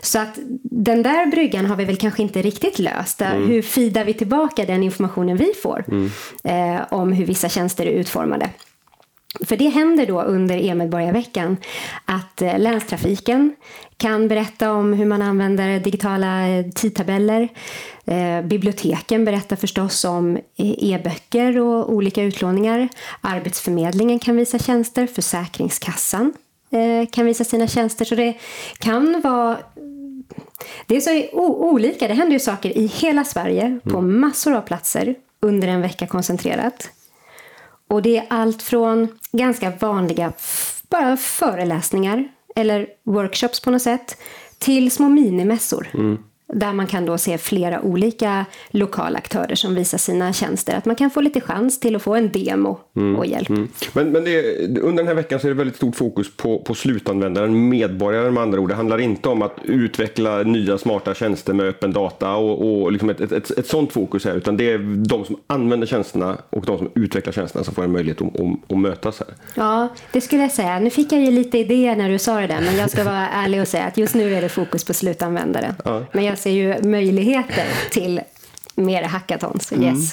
så 0.00 0.18
att 0.18 0.38
den 0.62 1.02
där 1.02 1.26
bryggan 1.26 1.66
har 1.66 1.76
vi 1.76 1.84
väl 1.84 1.96
kanske 1.96 2.22
inte 2.22 2.42
riktigt 2.42 2.78
löst. 2.78 3.20
Mm. 3.20 3.48
Hur 3.48 3.62
fidar 3.62 4.04
vi 4.04 4.14
tillbaka 4.14 4.64
den 4.64 4.82
informationen 4.82 5.36
vi 5.36 5.52
får 5.62 5.84
om 6.90 7.12
hur 7.12 7.26
vissa 7.26 7.48
tjänster 7.48 7.86
är 7.86 7.90
utformade? 7.90 8.50
För 9.40 9.56
det 9.56 9.68
händer 9.68 10.06
då 10.06 10.22
under 10.22 10.56
e-medborgarveckan 10.56 11.56
att 12.04 12.42
eh, 12.42 12.58
länstrafiken 12.58 13.56
kan 13.96 14.28
berätta 14.28 14.72
om 14.72 14.92
hur 14.92 15.06
man 15.06 15.22
använder 15.22 15.80
digitala 15.80 16.48
eh, 16.48 16.66
tidtabeller. 16.70 17.48
Eh, 18.04 18.42
biblioteken 18.42 19.24
berättar 19.24 19.56
förstås 19.56 20.04
om 20.04 20.38
e-böcker 20.56 21.60
och 21.60 21.92
olika 21.92 22.22
utlåningar. 22.22 22.88
Arbetsförmedlingen 23.20 24.18
kan 24.18 24.36
visa 24.36 24.58
tjänster, 24.58 25.06
Försäkringskassan 25.06 26.32
kan 27.10 27.26
visa 27.26 27.44
sina 27.44 27.66
tjänster. 27.66 28.04
Så 28.04 28.14
det 28.14 28.34
kan 28.78 29.20
vara 29.20 29.58
det 30.86 30.96
är 30.96 31.00
så 31.00 31.36
olika. 31.40 32.08
Det 32.08 32.14
händer 32.14 32.32
ju 32.32 32.40
saker 32.40 32.78
i 32.78 32.86
hela 32.86 33.24
Sverige 33.24 33.78
på 33.82 33.98
mm. 33.98 34.20
massor 34.20 34.54
av 34.54 34.60
platser 34.60 35.14
under 35.40 35.68
en 35.68 35.80
vecka 35.80 36.06
koncentrerat. 36.06 36.90
Och 37.88 38.02
det 38.02 38.16
är 38.16 38.26
allt 38.30 38.62
från 38.62 39.08
ganska 39.32 39.70
vanliga 39.70 40.32
bara 40.90 41.16
föreläsningar 41.16 42.28
eller 42.56 42.86
workshops 43.04 43.60
på 43.60 43.70
något 43.70 43.82
sätt 43.82 44.16
till 44.58 44.90
små 44.90 45.08
minimässor. 45.08 45.90
Mm 45.94 46.18
där 46.54 46.72
man 46.72 46.86
kan 46.86 47.06
då 47.06 47.18
se 47.18 47.38
flera 47.38 47.80
olika 47.80 48.44
lokala 48.70 49.18
aktörer 49.18 49.54
som 49.54 49.74
visar 49.74 49.98
sina 49.98 50.32
tjänster. 50.32 50.76
Att 50.76 50.84
man 50.84 50.96
kan 50.96 51.10
få 51.10 51.20
lite 51.20 51.40
chans 51.40 51.80
till 51.80 51.96
att 51.96 52.02
få 52.02 52.14
en 52.14 52.32
demo 52.32 52.78
mm, 52.96 53.16
och 53.16 53.26
hjälp. 53.26 53.48
Mm. 53.48 53.68
Men, 53.92 54.12
men 54.12 54.24
det, 54.24 54.64
under 54.80 55.02
den 55.02 55.06
här 55.06 55.14
veckan 55.14 55.40
så 55.40 55.46
är 55.46 55.48
det 55.48 55.54
väldigt 55.54 55.76
stort 55.76 55.96
fokus 55.96 56.36
på, 56.36 56.58
på 56.58 56.74
slutanvändaren, 56.74 57.68
medborgaren 57.68 58.34
med 58.34 58.42
andra 58.42 58.60
ord. 58.60 58.68
Det 58.68 58.74
handlar 58.74 59.00
inte 59.00 59.28
om 59.28 59.42
att 59.42 59.56
utveckla 59.64 60.42
nya 60.42 60.78
smarta 60.78 61.14
tjänster 61.14 61.52
med 61.52 61.66
öppen 61.66 61.92
data 61.92 62.34
och, 62.34 62.82
och 62.82 62.92
liksom 62.92 63.10
ett, 63.10 63.20
ett, 63.20 63.32
ett, 63.32 63.50
ett 63.50 63.66
sånt 63.66 63.92
fokus 63.92 64.24
här, 64.24 64.34
utan 64.34 64.56
det 64.56 64.70
är 64.70 64.78
de 65.08 65.24
som 65.24 65.36
använder 65.46 65.86
tjänsterna 65.86 66.36
och 66.50 66.64
de 66.64 66.78
som 66.78 66.90
utvecklar 66.94 67.32
tjänsterna 67.32 67.64
som 67.64 67.74
får 67.74 67.84
en 67.84 67.92
möjlighet 67.92 68.22
att, 68.22 68.40
att, 68.40 68.72
att 68.72 68.78
mötas 68.78 69.18
här. 69.18 69.28
Ja, 69.54 69.88
det 70.12 70.20
skulle 70.20 70.42
jag 70.42 70.52
säga. 70.52 70.78
Nu 70.78 70.90
fick 70.90 71.12
jag 71.12 71.20
ju 71.20 71.30
lite 71.30 71.58
idéer 71.58 71.96
när 71.96 72.10
du 72.10 72.18
sa 72.18 72.40
det 72.40 72.46
där, 72.46 72.60
men 72.60 72.76
jag 72.76 72.90
ska 72.90 73.04
vara 73.04 73.28
ärlig 73.28 73.60
och 73.60 73.68
säga 73.68 73.84
att 73.84 73.96
just 73.96 74.14
nu 74.14 74.34
är 74.34 74.42
det 74.42 74.48
fokus 74.48 74.84
på 74.84 74.94
slutanvändaren. 74.94 75.74
Ja. 75.84 76.02
Men 76.12 76.24
jag 76.24 76.38
ser 76.44 76.50
ju 76.50 76.88
möjligheter 76.88 77.66
till 77.90 78.20
mer 78.74 79.02
hackathons. 79.02 79.72
Yes. 79.72 79.82
Mm. 79.82 80.04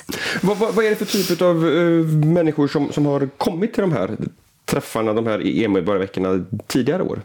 Vad, 0.42 0.58
vad, 0.58 0.74
vad, 0.74 0.86
är 0.86 0.90
det 0.90 0.96
för 0.96 1.06
typ 1.06 1.42
av 1.42 1.66
uh, 1.66 2.06
människor 2.26 2.68
som, 2.68 2.92
som 2.92 3.06
har 3.06 3.30
kommit 3.38 3.74
till 3.74 3.82
de 3.82 3.92
här 3.92 4.18
träffarna, 4.66 5.14
de 5.14 5.28
här 5.28 5.48
e-medborgarveckorna 5.48 6.46
tidigare 6.68 7.04
år? 7.04 7.22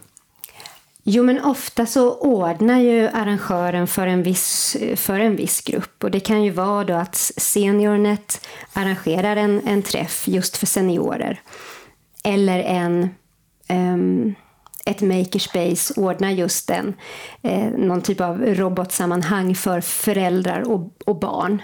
Jo, 1.05 1.23
men 1.23 1.45
ofta 1.45 1.87
så 1.87 2.15
ordnar 2.15 2.81
ju 2.81 3.09
arrangören 3.09 3.87
för 3.87 4.07
en, 4.07 4.23
viss, 4.23 4.77
för 4.97 5.21
en 5.21 5.37
viss 5.37 5.61
grupp. 5.61 6.05
Och 6.05 6.11
det 6.11 6.21
kan 6.21 6.45
ju 6.45 6.51
vara 6.51 6.85
då 6.85 6.95
att 6.95 7.17
Seniornet 7.37 8.47
arrangerar 8.73 9.37
en, 9.37 9.61
en 9.67 9.83
träff 9.83 10.29
just 10.29 10.57
för 10.57 10.67
seniorer. 10.67 11.41
Eller 12.25 12.59
en 12.59 13.09
um, 13.69 14.35
ett 14.87 15.00
makerspace 15.00 16.00
ordnar 16.00 16.31
just 16.31 16.69
den, 16.69 16.95
eh, 17.43 17.69
någon 17.76 18.02
typ 18.02 18.21
av 18.21 18.45
robotsammanhang 18.45 19.55
för 19.55 19.81
föräldrar 19.81 20.71
och, 20.71 20.90
och 21.05 21.19
barn. 21.19 21.62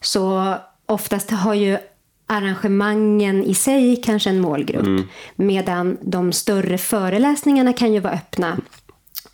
Så 0.00 0.54
oftast 0.86 1.30
har 1.30 1.54
ju 1.54 1.78
arrangemangen 2.26 3.44
i 3.44 3.54
sig 3.54 3.96
kanske 3.96 4.30
en 4.30 4.40
målgrupp. 4.40 4.86
Mm. 4.86 5.04
Medan 5.36 5.96
de 6.00 6.32
större 6.32 6.78
föreläsningarna 6.78 7.72
kan 7.72 7.92
ju 7.94 8.00
vara 8.00 8.14
öppna 8.14 8.58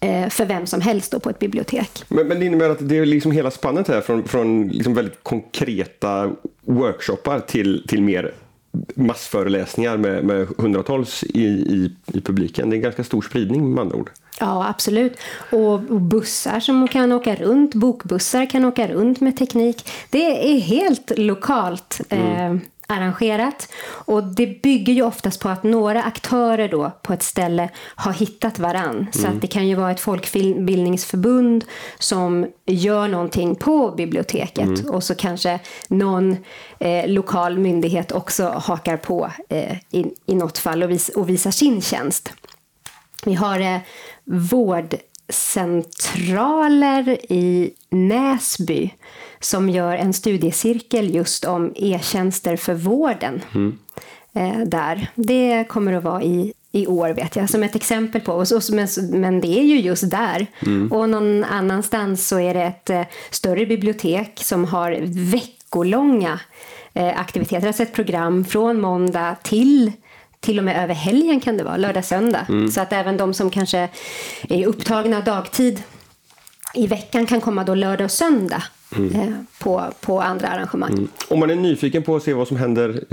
eh, 0.00 0.28
för 0.28 0.44
vem 0.44 0.66
som 0.66 0.80
helst 0.80 1.12
då 1.12 1.20
på 1.20 1.30
ett 1.30 1.38
bibliotek. 1.38 2.04
Men, 2.08 2.28
men 2.28 2.40
det 2.40 2.46
innebär 2.46 2.70
att 2.70 2.88
det 2.88 2.98
är 2.98 3.06
liksom 3.06 3.32
hela 3.32 3.50
spannet 3.50 3.88
här 3.88 4.00
från, 4.00 4.24
från 4.24 4.68
liksom 4.68 4.94
väldigt 4.94 5.22
konkreta 5.22 6.30
workshoppar 6.60 7.40
till, 7.40 7.84
till 7.88 8.02
mer 8.02 8.34
massföreläsningar 8.94 9.96
med, 9.96 10.24
med 10.24 10.48
hundratals 10.58 11.24
i, 11.24 11.44
i, 11.44 11.92
i, 12.06 12.20
publiken. 12.20 12.70
Det 12.70 12.74
är 12.74 12.78
en 12.78 12.82
ganska 12.82 13.04
stor 13.04 13.22
spridning 13.22 13.74
med 13.74 13.82
andra 13.82 13.96
ord. 13.96 14.10
Ja, 14.40 14.68
absolut. 14.68 15.16
Och, 15.50 15.72
och 15.72 16.00
bussar 16.00 16.60
som 16.60 16.88
kan 16.88 17.12
åka 17.12 17.34
runt, 17.34 17.74
bokbussar 17.74 18.50
kan 18.50 18.64
åka 18.64 18.88
runt 18.88 19.20
med 19.20 19.36
teknik. 19.36 19.88
Det 20.10 20.54
är 20.54 20.60
helt 20.60 21.12
lokalt. 21.16 22.00
Mm. 22.08 22.56
Eh, 22.56 22.62
arrangerat. 22.92 23.68
Och 23.84 24.24
det 24.24 24.62
bygger 24.62 24.92
ju 24.92 25.02
oftast 25.02 25.40
på 25.40 25.48
att 25.48 25.62
några 25.62 26.02
aktörer 26.02 26.68
då 26.68 26.92
på 27.02 27.12
ett 27.12 27.22
ställe 27.22 27.68
har 27.76 28.12
hittat 28.12 28.58
varann. 28.58 28.96
Mm. 28.96 29.12
Så 29.12 29.26
att 29.26 29.40
det 29.40 29.46
kan 29.46 29.68
ju 29.68 29.74
vara 29.74 29.90
ett 29.90 30.00
folkbildningsförbund 30.00 31.64
som 31.98 32.46
gör 32.66 33.08
någonting 33.08 33.54
på 33.54 33.90
biblioteket 33.90 34.80
mm. 34.80 34.90
och 34.90 35.04
så 35.04 35.14
kanske 35.14 35.60
någon 35.88 36.36
eh, 36.78 37.08
lokal 37.08 37.58
myndighet 37.58 38.12
också 38.12 38.48
hakar 38.48 38.96
på 38.96 39.30
eh, 39.48 39.76
i, 39.90 40.04
i 40.26 40.34
något 40.34 40.58
fall 40.58 40.82
och, 40.82 40.90
vis, 40.90 41.08
och 41.08 41.28
visar 41.28 41.50
sin 41.50 41.82
tjänst. 41.82 42.32
Vi 43.24 43.34
har 43.34 43.60
eh, 43.60 43.78
vårdcentraler 45.32 47.32
i 47.32 47.70
Näsby 47.90 48.90
som 49.40 49.70
gör 49.70 49.96
en 49.96 50.12
studiecirkel 50.12 51.14
just 51.14 51.44
om 51.44 51.72
e-tjänster 51.76 52.56
för 52.56 52.74
vården. 52.74 53.42
Mm. 53.54 53.78
Eh, 54.34 54.58
där. 54.58 55.10
Det 55.14 55.64
kommer 55.68 55.92
att 55.92 56.04
vara 56.04 56.22
i, 56.22 56.52
i 56.72 56.86
år 56.86 57.10
vet 57.10 57.36
jag, 57.36 57.50
som 57.50 57.62
ett 57.62 57.76
exempel 57.76 58.20
på. 58.20 58.32
Och 58.32 58.48
så, 58.48 58.74
men, 58.74 58.88
men 59.10 59.40
det 59.40 59.58
är 59.58 59.62
ju 59.62 59.80
just 59.80 60.10
där. 60.10 60.46
Mm. 60.66 60.92
Och 60.92 61.08
någon 61.08 61.44
annanstans 61.44 62.28
så 62.28 62.40
är 62.40 62.54
det 62.54 62.62
ett 62.62 62.90
eh, 62.90 63.02
större 63.30 63.66
bibliotek 63.66 64.40
som 64.44 64.64
har 64.64 64.98
veckolånga 65.32 66.40
eh, 66.94 67.20
aktiviteter. 67.20 67.66
Alltså 67.66 67.82
ett 67.82 67.94
program 67.94 68.44
från 68.44 68.80
måndag 68.80 69.36
till 69.42 69.92
till 70.42 70.58
och 70.58 70.64
med 70.64 70.84
över 70.84 70.94
helgen 70.94 71.40
kan 71.40 71.56
det 71.56 71.64
vara, 71.64 71.76
lördag, 71.76 72.04
söndag. 72.04 72.46
Mm. 72.48 72.70
Så 72.70 72.80
att 72.80 72.92
även 72.92 73.16
de 73.16 73.34
som 73.34 73.50
kanske 73.50 73.88
är 74.48 74.66
upptagna 74.66 75.20
dagtid 75.20 75.82
i 76.74 76.86
veckan 76.86 77.26
kan 77.26 77.40
komma 77.40 77.64
då 77.64 77.74
lördag 77.74 78.04
och 78.04 78.10
söndag 78.10 78.62
mm. 78.96 79.14
eh, 79.14 79.34
på, 79.58 79.84
på 80.00 80.20
andra 80.20 80.48
arrangemang. 80.48 80.92
Mm. 80.92 81.08
Om 81.28 81.40
man 81.40 81.50
är 81.50 81.54
nyfiken 81.54 82.02
på 82.02 82.16
att 82.16 82.22
se 82.22 82.34
vad 82.34 82.48
som 82.48 82.56
händer 82.56 83.04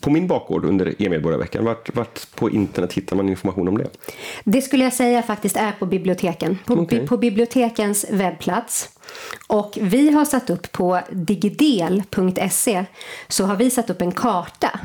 på 0.00 0.10
min 0.10 0.26
bakgård 0.26 0.64
under 0.64 1.02
e-medborgarveckan, 1.02 1.64
vart, 1.64 1.94
vart 1.94 2.36
på 2.36 2.50
internet 2.50 2.92
hittar 2.92 3.16
man 3.16 3.28
information 3.28 3.68
om 3.68 3.78
det? 3.78 3.90
Det 4.44 4.62
skulle 4.62 4.84
jag 4.84 4.92
säga 4.92 5.22
faktiskt 5.22 5.56
är 5.56 5.72
på 5.72 5.86
biblioteken, 5.86 6.58
på, 6.64 6.74
okay. 6.74 7.00
bi, 7.00 7.06
på 7.06 7.16
bibliotekens 7.16 8.06
webbplats. 8.10 8.88
Och 9.46 9.78
vi 9.80 10.10
har 10.10 10.24
satt 10.24 10.50
upp 10.50 10.72
på 10.72 11.00
digidel.se 11.10 12.84
så 13.28 13.44
har 13.44 13.56
vi 13.56 13.70
satt 13.70 13.90
upp 13.90 14.00
en 14.00 14.12
karta 14.12 14.80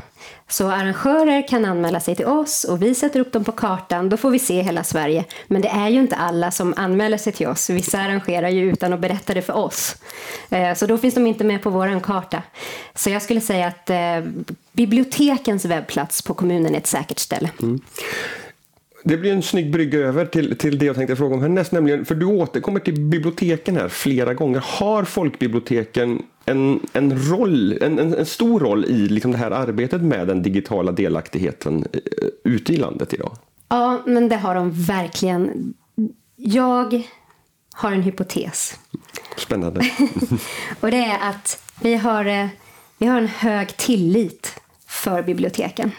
så 0.48 0.70
arrangörer 0.70 1.48
kan 1.48 1.64
anmäla 1.64 2.00
sig 2.00 2.16
till 2.16 2.26
oss 2.26 2.64
och 2.64 2.82
vi 2.82 2.94
sätter 2.94 3.20
upp 3.20 3.32
dem 3.32 3.44
på 3.44 3.52
kartan. 3.52 4.08
Då 4.08 4.16
får 4.16 4.30
vi 4.30 4.38
se 4.38 4.62
hela 4.62 4.84
Sverige. 4.84 5.24
Men 5.46 5.62
det 5.62 5.68
är 5.68 5.88
ju 5.88 6.00
inte 6.00 6.16
alla 6.16 6.50
som 6.50 6.74
anmäler 6.76 7.18
sig 7.18 7.32
till 7.32 7.46
oss. 7.46 7.70
Vissa 7.70 7.98
arrangerar 7.98 8.48
ju 8.48 8.72
utan 8.72 8.92
att 8.92 9.00
berätta 9.00 9.34
det 9.34 9.42
för 9.42 9.56
oss. 9.56 9.96
Eh, 10.50 10.74
så 10.74 10.86
då 10.86 10.98
finns 10.98 11.14
de 11.14 11.26
inte 11.26 11.44
med 11.44 11.62
på 11.62 11.70
vår 11.70 12.00
karta. 12.00 12.42
Så 12.94 13.10
jag 13.10 13.22
skulle 13.22 13.40
säga 13.40 13.66
att 13.66 13.90
eh, 13.90 14.30
bibliotekens 14.72 15.64
webbplats 15.64 16.22
på 16.22 16.34
kommunen 16.34 16.74
är 16.74 16.78
ett 16.78 16.86
säkert 16.86 17.18
ställe. 17.18 17.50
Mm. 17.62 17.80
Det 19.04 19.16
blir 19.16 19.32
en 19.32 19.42
snygg 19.42 19.72
brygga 19.72 19.98
över 19.98 20.26
till, 20.26 20.58
till 20.58 20.78
det 20.78 20.86
jag 20.86 20.96
tänkte 20.96 21.16
fråga 21.16 21.34
om 21.34 21.42
härnäst, 21.42 21.72
nämligen, 21.72 22.04
för 22.04 22.14
du 22.14 22.26
återkommer 22.26 22.80
till 22.80 23.00
biblioteken 23.00 23.76
här 23.76 23.88
flera 23.88 24.34
gånger. 24.34 24.64
Har 24.66 25.04
folkbiblioteken 25.04 26.22
en, 26.44 26.80
en 26.92 27.30
roll, 27.30 27.78
en, 27.82 27.98
en, 27.98 28.14
en 28.14 28.26
stor 28.26 28.60
roll 28.60 28.84
i 28.84 29.08
liksom 29.08 29.32
det 29.32 29.38
här 29.38 29.50
arbetet 29.50 30.02
med 30.02 30.26
den 30.26 30.42
digitala 30.42 30.92
delaktigheten 30.92 31.84
eh, 31.92 32.00
ute 32.44 32.72
i 32.72 32.76
landet 32.76 33.14
idag? 33.14 33.36
Ja, 33.68 34.02
men 34.06 34.28
det 34.28 34.36
har 34.36 34.54
de 34.54 34.70
verkligen. 34.72 35.74
Jag 36.36 37.02
har 37.74 37.92
en 37.92 38.02
hypotes. 38.02 38.78
Spännande. 39.36 39.80
och 40.80 40.90
det 40.90 41.04
är 41.04 41.30
att 41.30 41.62
vi 41.82 41.94
har, 41.94 42.24
eh, 42.24 42.46
vi 42.98 43.06
har 43.06 43.18
en 43.18 43.28
hög 43.28 43.76
tillit 43.76 44.60
för 44.86 45.22
biblioteken. 45.22 45.90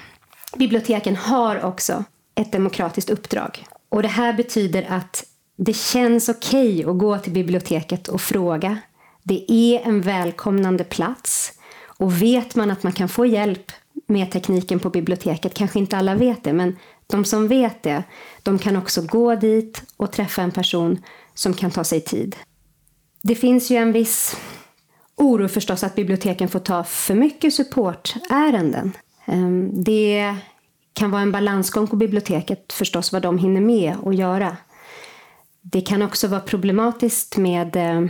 Biblioteken 0.58 1.16
har 1.16 1.66
också 1.66 2.04
ett 2.42 2.52
demokratiskt 2.52 3.10
uppdrag. 3.10 3.66
Och 3.90 4.02
det 4.02 4.08
här 4.08 4.34
betyder 4.34 4.86
att 4.90 5.26
det 5.56 5.74
känns 5.74 6.30
okej 6.30 6.74
okay 6.80 6.92
att 6.92 6.98
gå 6.98 7.18
till 7.18 7.34
biblioteket 7.34 8.08
och 8.08 8.22
fråga. 8.22 8.78
Det 9.24 9.52
är 9.52 9.80
en 9.80 10.02
välkomnande 10.02 10.84
plats. 10.84 11.54
Och 11.84 12.22
vet 12.22 12.56
man 12.56 12.72
att 12.72 12.84
man 12.84 12.94
kan 12.94 13.10
få 13.10 13.26
hjälp 13.26 13.72
med 14.08 14.32
tekniken 14.32 14.80
på 14.80 14.90
biblioteket, 14.90 15.54
kanske 15.54 15.80
inte 15.80 15.98
alla 15.98 16.16
vet 16.16 16.44
det, 16.44 16.54
men 16.54 16.78
de 17.08 17.26
som 17.26 17.48
vet 17.48 17.84
det, 17.84 18.04
de 18.44 18.60
kan 18.60 18.78
också 18.78 19.02
gå 19.02 19.36
dit 19.36 19.84
och 19.98 20.12
träffa 20.12 20.42
en 20.42 20.52
person 20.52 21.04
som 21.34 21.54
kan 21.54 21.72
ta 21.72 21.84
sig 21.84 22.02
tid. 22.02 22.36
Det 23.24 23.36
finns 23.36 23.72
ju 23.72 23.78
en 23.78 23.92
viss 23.92 24.38
oro 25.16 25.48
förstås 25.48 25.84
att 25.84 25.96
biblioteken 25.96 26.50
får 26.50 26.60
ta 26.60 26.84
för 26.84 27.16
mycket 27.16 27.54
supportärenden. 27.54 28.92
Ehm, 29.26 29.84
det 29.84 30.36
kan 30.94 31.12
vara 31.12 31.22
en 31.22 31.32
balansgång 31.32 31.88
på 31.88 31.96
biblioteket 31.96 32.74
förstås 32.74 33.12
vad 33.12 33.22
de 33.22 33.38
hinner 33.38 33.62
med 33.62 33.96
att 34.06 34.16
göra. 34.16 34.58
Det 35.62 35.82
kan 35.82 36.02
också 36.02 36.28
vara 36.28 36.42
problematiskt 36.42 37.38
med 37.38 37.76
eh, 37.76 38.10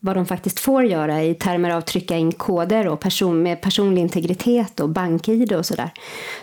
vad 0.00 0.16
de 0.16 0.26
faktiskt 0.26 0.60
får 0.60 0.84
göra 0.84 1.22
i 1.22 1.34
termer 1.34 1.70
av 1.70 1.80
trycka 1.80 2.16
in 2.16 2.32
koder 2.32 2.88
och 2.88 3.00
person, 3.00 3.42
med 3.42 3.60
personlig 3.60 4.02
integritet 4.02 4.80
och 4.80 4.88
bank-id 4.88 5.52
och 5.52 5.66
sådär. 5.66 5.90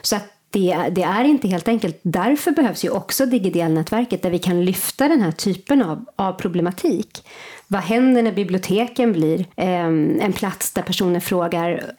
Så 0.01 0.15
att 0.15 0.23
det, 0.50 0.89
det, 0.91 1.03
är 1.03 1.23
inte 1.23 1.47
helt 1.47 1.67
enkelt. 1.67 2.00
Därför 2.03 2.51
behövs 2.51 2.85
ju 2.85 2.89
också 2.89 3.25
Digidelnätverket 3.25 4.21
där 4.21 4.29
vi 4.29 4.39
kan 4.39 4.65
lyfta 4.65 5.07
den 5.07 5.21
här 5.21 5.31
typen 5.31 5.81
av, 5.81 6.05
av 6.15 6.33
problematik. 6.33 7.27
Vad 7.67 7.81
händer 7.81 8.23
när 8.23 8.31
biblioteken 8.31 9.13
blir 9.13 9.39
eh, 9.39 9.85
en 10.25 10.33
plats 10.33 10.71
där 10.73 10.81
personer 10.81 11.19
frågar 11.19 11.93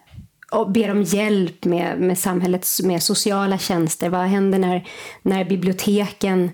och 0.52 0.70
ber 0.70 0.90
om 0.90 1.02
hjälp 1.02 1.64
med, 1.64 2.00
med 2.00 2.18
samhällets 2.18 2.82
med 2.82 3.02
sociala 3.02 3.58
tjänster? 3.58 4.08
Vad 4.08 4.20
händer 4.20 4.58
när, 4.58 4.88
när 5.22 5.44
biblioteken 5.44 6.50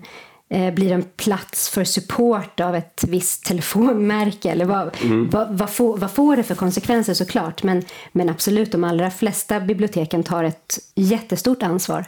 eh, 0.49 0.73
blir 0.73 0.91
en 0.91 1.03
plats 1.17 1.69
för 1.69 1.83
support 1.83 2.59
av 2.59 2.75
ett 2.75 3.03
visst 3.07 3.45
telefonmärke? 3.45 4.51
Eller 4.51 4.65
vad, 4.65 4.97
mm. 5.03 5.29
vad, 5.29 5.57
vad, 5.57 5.69
får, 5.69 5.97
vad 5.97 6.11
får 6.11 6.35
det 6.35 6.43
för 6.43 6.55
konsekvenser 6.55 7.13
såklart? 7.13 7.63
Men, 7.63 7.83
men 8.11 8.29
absolut, 8.29 8.71
de 8.71 8.83
allra 8.83 9.11
flesta 9.11 9.59
biblioteken 9.59 10.23
tar 10.23 10.43
ett 10.43 10.79
jättestort 10.95 11.63
ansvar 11.63 12.05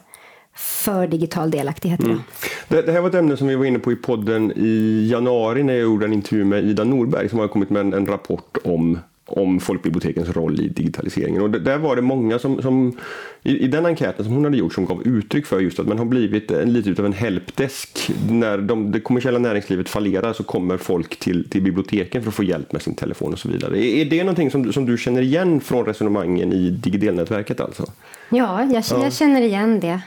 för 0.55 1.07
digital 1.07 1.51
delaktighet 1.51 2.00
idag. 2.00 2.12
Mm. 2.12 2.24
Det, 2.67 2.81
det, 2.81 2.91
här 2.91 3.01
var 3.01 3.10
ett 3.10 3.15
ämne 3.15 3.38
som 3.38 3.48
vi 3.48 3.55
var 3.55 3.65
inne 3.65 3.79
på 3.79 3.91
i 3.91 3.95
podden 3.95 4.51
i 4.55 5.07
januari 5.12 5.63
när 5.63 5.74
jag 5.74 5.83
gjorde 5.83 6.05
en 6.05 6.13
intervju 6.13 6.45
med 6.45 6.63
Ida 6.63 6.83
Norberg 6.83 7.29
som 7.29 7.39
har 7.39 7.48
kommit 7.48 7.69
med 7.69 7.79
en, 7.79 7.93
en 7.93 8.05
rapport 8.05 8.57
om 8.63 9.00
om 9.31 9.59
folkbibliotekens 9.59 10.29
roll 10.29 10.59
i 10.59 10.67
digitaliseringen. 10.67 11.41
Och 11.41 11.50
där 11.50 11.77
var 11.77 11.95
det 11.95 12.01
många 12.01 12.39
som, 12.39 12.61
som 12.61 12.97
i, 13.43 13.57
i, 13.57 13.67
den 13.67 13.85
enkäten 13.85 14.25
som 14.25 14.33
hon 14.33 14.43
hade 14.43 14.57
gjort 14.57 14.73
som 14.73 14.85
gav 14.85 15.07
uttryck 15.07 15.45
för 15.45 15.59
just 15.59 15.79
att 15.79 15.88
man 15.88 15.97
har 15.97 16.05
blivit 16.05 16.51
en, 16.51 16.73
lite 16.73 17.01
av 17.01 17.05
en 17.05 17.13
helpdesk. 17.13 18.11
När 18.29 18.57
de, 18.57 18.91
det 18.91 19.00
kommersiella 19.00 19.39
näringslivet 19.39 19.89
fallerar 19.89 20.33
så 20.33 20.43
kommer 20.43 20.77
folk 20.77 21.19
till, 21.19 21.50
till 21.50 21.61
biblioteken 21.61 22.21
för 22.21 22.29
att 22.29 22.35
få 22.35 22.43
hjälp 22.43 22.71
med 22.71 22.81
sin 22.81 22.95
telefon 22.95 23.33
och 23.33 23.39
så 23.39 23.50
vidare. 23.50 23.77
Är, 23.79 24.01
är 24.01 24.05
det 24.05 24.23
någonting 24.23 24.51
som, 24.51 24.73
som 24.73 24.85
du 24.85 24.97
känner 24.97 25.21
igen 25.21 25.61
från 25.61 25.85
resonemangen 25.85 26.53
i 26.53 26.69
Digidelnätverket 26.69 27.59
alltså? 27.59 27.83
Ja, 28.29 28.63
jag, 28.63 28.83
ja. 28.89 29.03
jag 29.03 29.13
känner 29.13 29.41
igen 29.41 29.79
det. 29.79 30.01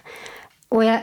Och 0.68 0.84
jag, 0.84 1.00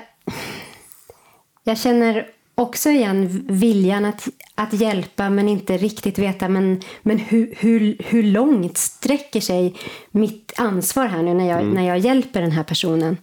jag 1.64 1.78
känner 1.78 2.28
också 2.62 2.90
igen 2.90 3.46
viljan 3.50 4.06
att, 4.06 4.28
att 4.56 4.74
hjälpa 4.74 5.30
men 5.30 5.50
inte 5.50 5.78
riktigt 5.78 6.20
veta 6.20 6.50
men, 6.50 6.82
men 7.02 7.18
hur, 7.18 7.56
hur, 7.58 7.98
hur 8.00 8.24
långt 8.24 8.78
sträcker 8.78 9.42
sig 9.42 9.76
mitt 10.12 10.54
ansvar 10.58 11.06
här 11.06 11.24
nu 11.24 11.34
när 11.34 11.50
jag, 11.50 11.62
mm. 11.62 11.74
när 11.74 11.88
jag 11.88 12.00
hjälper 12.00 12.42
den 12.42 12.52
här 12.52 12.64
personen. 12.64 13.18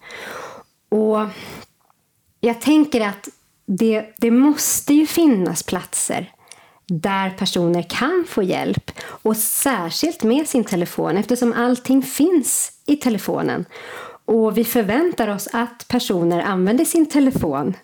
Och 0.88 1.18
jag 2.40 2.60
tänker 2.60 3.00
att 3.00 3.28
det, 3.66 4.14
det 4.18 4.30
måste 4.30 4.94
ju 4.94 5.06
finnas 5.06 5.62
platser 5.62 6.32
där 6.86 7.30
personer 7.30 7.82
kan 7.82 8.24
få 8.28 8.42
hjälp 8.42 8.90
och 9.00 9.36
särskilt 9.36 10.22
med 10.22 10.48
sin 10.48 10.64
telefon 10.64 11.16
eftersom 11.16 11.52
allting 11.52 12.02
finns 12.02 12.72
i 12.86 12.96
telefonen. 12.96 13.64
Och 14.24 14.58
vi 14.58 14.64
förväntar 14.64 15.28
oss 15.28 15.48
att 15.52 15.88
personer 15.88 16.40
använder 16.40 16.84
sin 16.84 17.06
telefon 17.06 17.74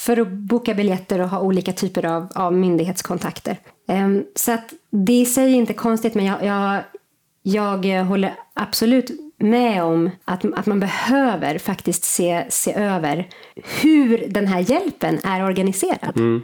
för 0.00 0.16
att 0.16 0.28
boka 0.28 0.74
biljetter 0.74 1.20
och 1.20 1.28
ha 1.28 1.40
olika 1.40 1.72
typer 1.72 2.04
av, 2.04 2.28
av 2.34 2.52
myndighetskontakter. 2.52 3.56
Um, 3.88 4.24
så 4.34 4.52
att 4.52 4.74
det 4.90 5.12
i 5.12 5.26
sig 5.26 5.52
är 5.52 5.56
inte 5.56 5.74
konstigt, 5.74 6.14
men 6.14 6.24
jag, 6.24 6.44
jag, 7.42 7.84
jag 7.86 8.04
håller 8.04 8.34
absolut 8.54 9.10
med 9.38 9.82
om 9.84 10.10
att, 10.24 10.44
att 10.44 10.66
man 10.66 10.80
behöver 10.80 11.58
faktiskt 11.58 12.04
se, 12.04 12.46
se 12.48 12.74
över 12.74 13.28
hur 13.82 14.24
den 14.28 14.46
här 14.46 14.60
hjälpen 14.70 15.18
är 15.24 15.44
organiserad. 15.44 16.16
Mm. 16.16 16.42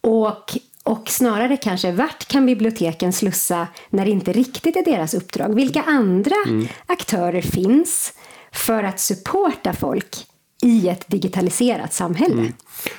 Och 0.00 0.56
och 0.84 1.08
snarare 1.08 1.56
kanske 1.56 1.92
vart 1.92 2.28
kan 2.28 2.46
biblioteken 2.46 3.12
slussa 3.12 3.66
när 3.90 4.04
det 4.04 4.10
inte 4.10 4.32
riktigt 4.32 4.76
är 4.76 4.84
deras 4.84 5.14
uppdrag? 5.14 5.54
Vilka 5.54 5.82
andra 5.82 6.36
mm. 6.46 6.68
aktörer 6.86 7.42
finns 7.42 8.12
för 8.52 8.84
att 8.84 9.00
supporta 9.00 9.72
folk 9.72 10.26
i 10.62 10.88
ett 10.88 11.04
digitaliserat 11.08 11.92
samhälle. 11.92 12.32
Mm. 12.32 12.52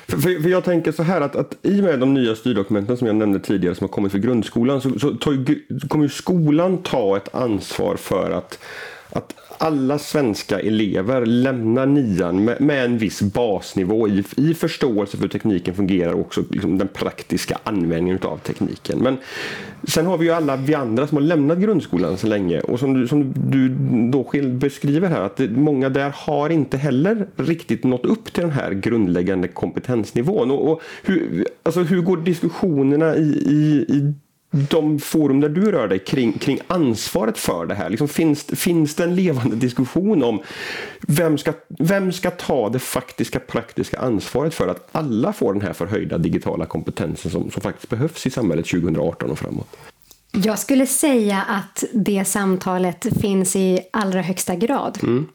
För, 0.08 0.18
för, 0.18 0.50
jag 0.50 0.64
tänker 0.64 0.92
så 0.92 1.04
här 1.04 1.22
att, 1.22 1.36
att 1.36 1.56
i 1.62 1.80
och 1.80 1.84
med 1.84 2.00
de 2.00 2.14
nya 2.14 2.36
styrdokumenten 2.36 2.98
som 2.98 3.08
jag 3.08 3.16
nämnde 3.16 3.40
tidigare 3.40 3.76
som 3.76 3.84
har 3.84 3.90
kommit 3.90 4.12
för 4.12 4.20
grundskolan 4.20 4.82
så, 4.82 5.00
så 5.00 5.12
tar, 5.12 5.88
kommer 5.88 6.08
skolan 6.08 6.78
ta 6.78 7.18
ett 7.18 7.36
ansvar 7.36 7.96
för 7.96 8.32
att, 8.32 8.60
att 9.12 9.36
alla 9.58 10.00
svenska 10.00 10.60
elever 10.60 11.26
lämnar 11.26 11.86
nian 11.86 12.44
med, 12.46 12.62
med 12.62 12.86
en 12.86 12.98
viss 12.98 13.22
basnivå 13.22 14.08
i, 14.08 14.24
i 14.38 14.54
förståelse 14.54 15.18
för 15.18 15.22
hur 15.22 15.30
tekniken 15.30 15.74
fungerar 15.74 16.14
och 16.14 16.20
också 16.20 16.44
liksom 16.50 16.78
den 16.78 16.88
praktiska 16.88 17.58
användningen 17.64 18.20
av 18.24 18.38
tekniken. 18.38 19.00
Men 19.00 19.18
sen 19.84 20.06
har 20.06 20.18
vi 20.18 20.26
ju 20.26 20.32
alla 20.32 20.56
vi 20.56 20.76
andra 20.76 21.08
som 21.08 21.18
har 21.18 21.24
lämnat 21.24 21.58
grundskolan 21.58 22.18
så 22.18 22.28
länge 22.28 22.60
och 22.60 22.80
som 22.80 22.94
du, 22.94 23.08
som 23.08 23.34
du 23.52 23.70
då 24.12 24.32
beskriver 24.48 25.10
här 25.10 25.22
att 25.22 25.40
många 25.40 25.90
där 25.90 26.14
har 26.16 26.50
inte 26.50 26.78
heller 26.78 27.28
riktigt 27.36 27.84
nått 27.84 28.06
upp 28.06 28.34
till 28.34 28.44
den 28.44 28.52
här 28.52 28.72
grundläggande 28.72 29.48
kompetensnivån. 29.48 30.52
Och, 30.52 30.72
och 30.72 30.82
hur, 31.04 31.46
alltså 31.64 31.82
hur 31.82 32.02
går 32.02 32.18
diskussionerna 32.18 33.16
i, 33.16 33.30
i, 33.48 33.86
i 33.90 34.14
de 34.52 35.00
forum 35.00 35.40
där 35.40 35.50
du 35.50 35.72
rör 35.72 35.88
dig 35.88 36.00
kring, 36.00 36.34
kring 36.34 36.60
ansvaret 36.68 37.38
för 37.38 37.66
det 37.66 37.76
här? 37.76 37.90
Liksom 37.90 38.08
finns, 38.08 38.44
finns 38.44 38.96
det 38.96 39.04
en 39.04 39.16
levande 39.16 39.56
diskussion 39.56 40.24
om 40.24 40.42
vem 41.02 41.38
ska, 41.38 41.54
vem 41.68 42.12
ska 42.12 42.32
ta 42.32 42.70
det 42.70 42.80
faktiska 42.80 43.40
praktiska 43.40 44.00
ansvaret 44.00 44.54
för 44.54 44.68
att 44.68 44.90
alla 44.92 45.34
får 45.34 45.54
den 45.54 45.62
här 45.62 45.74
förhöjda 45.74 46.18
digitala 46.18 46.66
kompetensen 46.66 47.32
som, 47.32 47.52
som 47.52 47.62
faktiskt 47.62 47.90
behövs 47.90 48.26
i 48.28 48.30
samhället 48.30 48.66
2018 48.66 49.32
och 49.32 49.40
framåt? 49.40 49.78
Jag 50.32 50.60
skulle 50.60 50.88
säga 50.88 51.42
att 51.42 51.84
det 51.94 52.26
samtalet 52.26 53.08
finns 53.22 53.56
i 53.56 53.80
allra 53.92 54.22
högsta 54.22 54.56
grad. 54.56 55.00
Mm. 55.04 55.28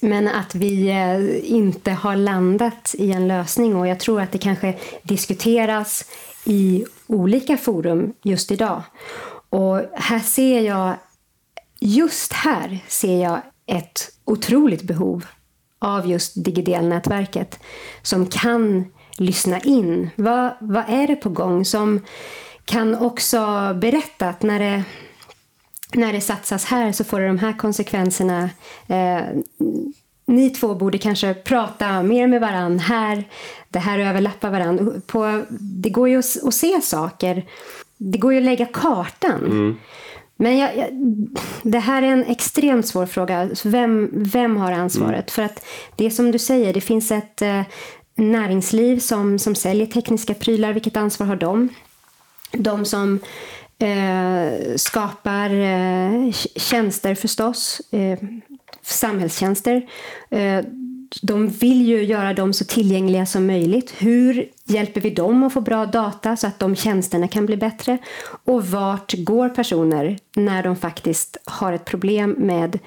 Men 0.00 0.28
att 0.28 0.54
vi 0.54 0.88
eh, 0.88 1.52
inte 1.52 1.90
har 1.90 2.16
landat 2.16 2.94
i 2.98 3.12
en 3.12 3.28
lösning 3.28 3.76
och 3.76 3.88
jag 3.88 4.00
tror 4.00 4.20
att 4.20 4.32
det 4.32 4.38
kanske 4.38 4.74
diskuteras 5.02 6.04
i 6.44 6.84
olika 7.12 7.56
forum 7.56 8.12
just 8.22 8.50
idag. 8.50 8.82
Och 9.50 9.80
här 9.94 10.20
ser 10.20 10.60
jag, 10.60 10.94
just 11.80 12.32
här 12.32 12.78
ser 12.88 13.22
jag 13.22 13.40
ett 13.66 14.10
otroligt 14.24 14.82
behov 14.82 15.26
av 15.78 16.10
just 16.10 16.44
Digidel-nätverket. 16.44 17.58
som 18.02 18.26
kan 18.26 18.84
lyssna 19.16 19.60
in. 19.60 20.10
Vad, 20.16 20.52
vad 20.60 20.84
är 20.88 21.06
det 21.06 21.16
på 21.16 21.28
gång? 21.28 21.64
Som 21.64 22.00
kan 22.64 22.94
också 22.94 23.72
berätta 23.74 24.28
att 24.28 24.42
när 24.42 24.58
det, 24.58 24.84
när 25.94 26.12
det 26.12 26.20
satsas 26.20 26.64
här 26.64 26.92
så 26.92 27.04
får 27.04 27.20
det 27.20 27.26
de 27.26 27.38
här 27.38 27.58
konsekvenserna. 27.58 28.50
Eh, 28.86 29.22
ni 30.32 30.50
två 30.50 30.74
borde 30.74 30.98
kanske 30.98 31.34
prata 31.34 32.02
mer 32.02 32.26
med 32.26 32.40
varann 32.40 32.78
här. 32.78 33.24
Det 33.68 33.78
här 33.78 33.98
överlappar 33.98 34.50
varann. 34.50 35.02
På, 35.06 35.42
det 35.50 35.90
går 35.90 36.08
ju 36.08 36.18
att, 36.18 36.36
att 36.44 36.54
se 36.54 36.80
saker. 36.80 37.44
Det 37.96 38.18
går 38.18 38.32
ju 38.32 38.38
att 38.38 38.44
lägga 38.44 38.66
kartan. 38.66 39.44
Mm. 39.44 39.76
Men 40.36 40.58
jag, 40.58 40.76
jag, 40.76 40.88
det 41.62 41.78
här 41.78 42.02
är 42.02 42.06
en 42.06 42.24
extremt 42.24 42.86
svår 42.86 43.06
fråga. 43.06 43.50
Vem, 43.64 44.10
vem 44.12 44.56
har 44.56 44.72
ansvaret? 44.72 45.12
Mm. 45.12 45.24
För 45.28 45.42
att 45.42 45.64
det 45.96 46.06
är 46.06 46.10
som 46.10 46.30
du 46.30 46.38
säger, 46.38 46.74
det 46.74 46.80
finns 46.80 47.10
ett 47.10 47.42
eh, 47.42 47.62
näringsliv 48.14 48.98
som, 48.98 49.38
som 49.38 49.54
säljer 49.54 49.86
tekniska 49.86 50.34
prylar. 50.34 50.72
Vilket 50.72 50.96
ansvar 50.96 51.26
har 51.26 51.36
de? 51.36 51.68
De 52.52 52.84
som 52.84 53.18
eh, 53.78 54.76
skapar 54.76 55.50
eh, 55.50 56.32
tjänster 56.56 57.14
förstås. 57.14 57.80
Eh, 57.90 58.18
samhällstjänster. 58.82 59.88
Eh, 60.30 60.64
de 61.22 61.48
vill 61.48 61.88
ju 61.88 62.04
göra 62.04 62.34
dem 62.34 62.52
så 62.52 62.64
tillgängliga 62.64 63.26
som 63.26 63.46
möjligt. 63.46 63.94
Hur 63.98 64.48
hjälper 64.64 65.00
vi 65.00 65.10
dem 65.10 65.42
att 65.42 65.52
få 65.52 65.60
bra 65.60 65.86
data 65.86 66.36
så 66.36 66.46
att 66.46 66.58
de 66.58 66.76
tjänsterna 66.76 67.28
kan 67.28 67.46
bli 67.46 67.56
bättre? 67.56 67.98
Och 68.44 68.66
vart 68.66 69.14
går 69.14 69.48
personer 69.48 70.18
när 70.36 70.62
de 70.62 70.76
faktiskt 70.76 71.36
har 71.44 71.72
ett 71.72 71.84
problem 71.84 72.30
med 72.38 72.78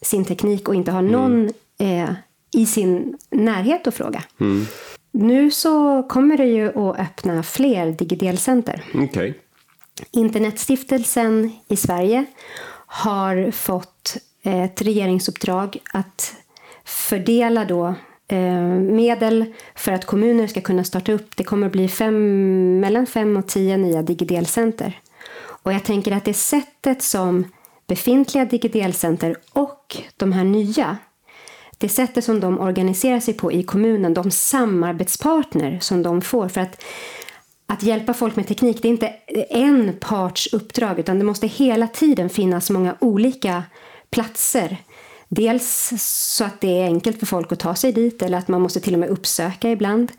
sin 0.00 0.24
teknik 0.24 0.68
och 0.68 0.74
inte 0.74 0.90
har 0.90 1.02
någon 1.02 1.50
mm. 1.78 2.08
eh, 2.08 2.14
i 2.54 2.66
sin 2.66 3.18
närhet 3.30 3.86
att 3.86 3.94
fråga? 3.94 4.22
Mm. 4.40 4.66
Nu 5.12 5.50
så 5.50 6.02
kommer 6.02 6.36
det 6.36 6.46
ju 6.46 6.68
att 6.68 6.98
öppna 6.98 7.42
fler 7.42 7.92
Digidelcenter. 7.92 8.84
Okay. 8.94 9.34
Internetstiftelsen 10.10 11.52
i 11.68 11.76
Sverige 11.76 12.24
har 12.86 13.50
fått 13.50 14.16
Eh, 14.44 14.62
ett 14.62 14.82
regeringsuppdrag 14.82 15.78
att 15.92 16.34
fördela 16.84 17.64
då 17.64 17.94
eh, 18.28 18.68
medel 18.74 19.44
för 19.74 19.92
att 19.92 20.04
kommuner 20.04 20.46
ska 20.46 20.60
kunna 20.60 20.84
starta 20.84 21.12
upp. 21.12 21.36
Det 21.36 21.44
kommer 21.44 21.66
att 21.66 21.72
bli 21.72 21.88
fem, 21.88 22.80
mellan 22.80 23.06
fem 23.06 23.36
och 23.36 23.48
tio 23.48 23.76
nya 23.76 24.02
digidelcenter. 24.02 25.00
Och 25.62 25.72
jag 25.72 25.84
tänker 25.84 26.12
att 26.12 26.24
det 26.24 26.34
sättet 26.34 27.02
som 27.02 27.44
befintliga 27.86 28.44
digidelcenter 28.44 29.36
och 29.52 29.96
de 30.16 30.32
här 30.32 30.44
nya 30.44 30.98
det 31.78 31.88
sättet 31.88 32.24
som 32.24 32.40
de 32.40 32.60
organiserar 32.60 33.20
sig 33.20 33.34
på 33.34 33.52
i 33.52 33.62
kommunen, 33.62 34.14
de 34.14 34.30
samarbetspartner 34.30 35.78
som 35.80 36.02
de 36.02 36.22
får. 36.22 36.48
För 36.48 36.60
att, 36.60 36.82
att 37.66 37.82
hjälpa 37.82 38.14
folk 38.14 38.36
med 38.36 38.48
teknik, 38.48 38.82
det 38.82 38.88
är 38.88 38.92
inte 38.92 39.08
en 39.50 39.92
parts 40.00 40.52
uppdrag 40.52 40.98
utan 40.98 41.18
det 41.18 41.24
måste 41.24 41.46
hela 41.46 41.88
tiden 41.88 42.28
finnas 42.28 42.70
många 42.70 42.96
olika 43.00 43.62
platser. 44.12 44.76
Dels 45.28 45.92
så 46.36 46.44
att 46.44 46.60
det 46.60 46.82
är 46.82 46.84
enkelt 46.84 47.18
för 47.18 47.26
folk 47.26 47.52
att 47.52 47.58
ta 47.58 47.74
sig 47.74 47.92
dit 47.92 48.22
eller 48.22 48.38
att 48.38 48.48
man 48.48 48.60
måste 48.60 48.80
till 48.80 48.92
och 48.92 49.00
med 49.00 49.08
uppsöka 49.08 49.70
ibland. 49.70 50.12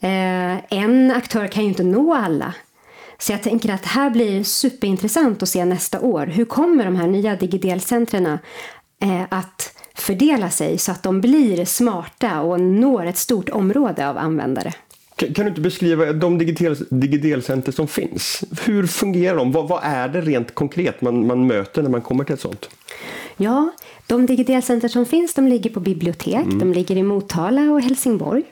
Eh, 0.00 0.74
en 0.78 1.10
aktör 1.10 1.46
kan 1.46 1.62
ju 1.62 1.68
inte 1.68 1.84
nå 1.84 2.14
alla. 2.14 2.54
Så 3.18 3.32
jag 3.32 3.42
tänker 3.42 3.72
att 3.72 3.82
det 3.82 3.88
här 3.88 4.10
blir 4.10 4.44
superintressant 4.44 5.42
att 5.42 5.48
se 5.48 5.64
nästa 5.64 6.00
år. 6.00 6.26
Hur 6.26 6.44
kommer 6.44 6.84
de 6.84 6.96
här 6.96 7.06
nya 7.06 7.36
digidelcentren 7.36 8.26
eh, 8.26 9.22
att 9.28 9.74
fördela 9.94 10.50
sig 10.50 10.78
så 10.78 10.92
att 10.92 11.02
de 11.02 11.20
blir 11.20 11.64
smarta 11.64 12.40
och 12.40 12.60
når 12.60 13.06
ett 13.06 13.18
stort 13.18 13.48
område 13.48 14.08
av 14.08 14.18
användare. 14.18 14.72
Kan, 15.16 15.34
kan 15.34 15.44
du 15.44 15.48
inte 15.48 15.60
beskriva 15.60 16.12
de 16.12 16.38
digidelcenter 16.90 17.72
som 17.72 17.88
finns? 17.88 18.44
Hur 18.64 18.86
fungerar 18.86 19.36
de? 19.36 19.52
Vad, 19.52 19.68
vad, 19.68 19.80
är 19.84 20.08
det 20.08 20.20
rent 20.20 20.54
konkret 20.54 21.00
man, 21.00 21.26
man 21.26 21.46
möter 21.46 21.82
när 21.82 21.90
man 21.90 22.02
kommer 22.02 22.24
till 22.24 22.34
ett 22.34 22.40
sånt? 22.40 22.68
Ja, 23.36 23.70
de 24.06 24.26
digidelcenter 24.26 24.88
som 24.88 25.06
finns 25.06 25.34
de 25.34 25.48
ligger 25.48 25.70
på 25.70 25.80
bibliotek. 25.80 26.46
Mm. 26.46 26.58
De 26.58 26.72
ligger 26.72 26.96
i 26.96 27.02
Motala 27.02 27.62
och 27.62 27.80
Helsingborg. 27.80 28.42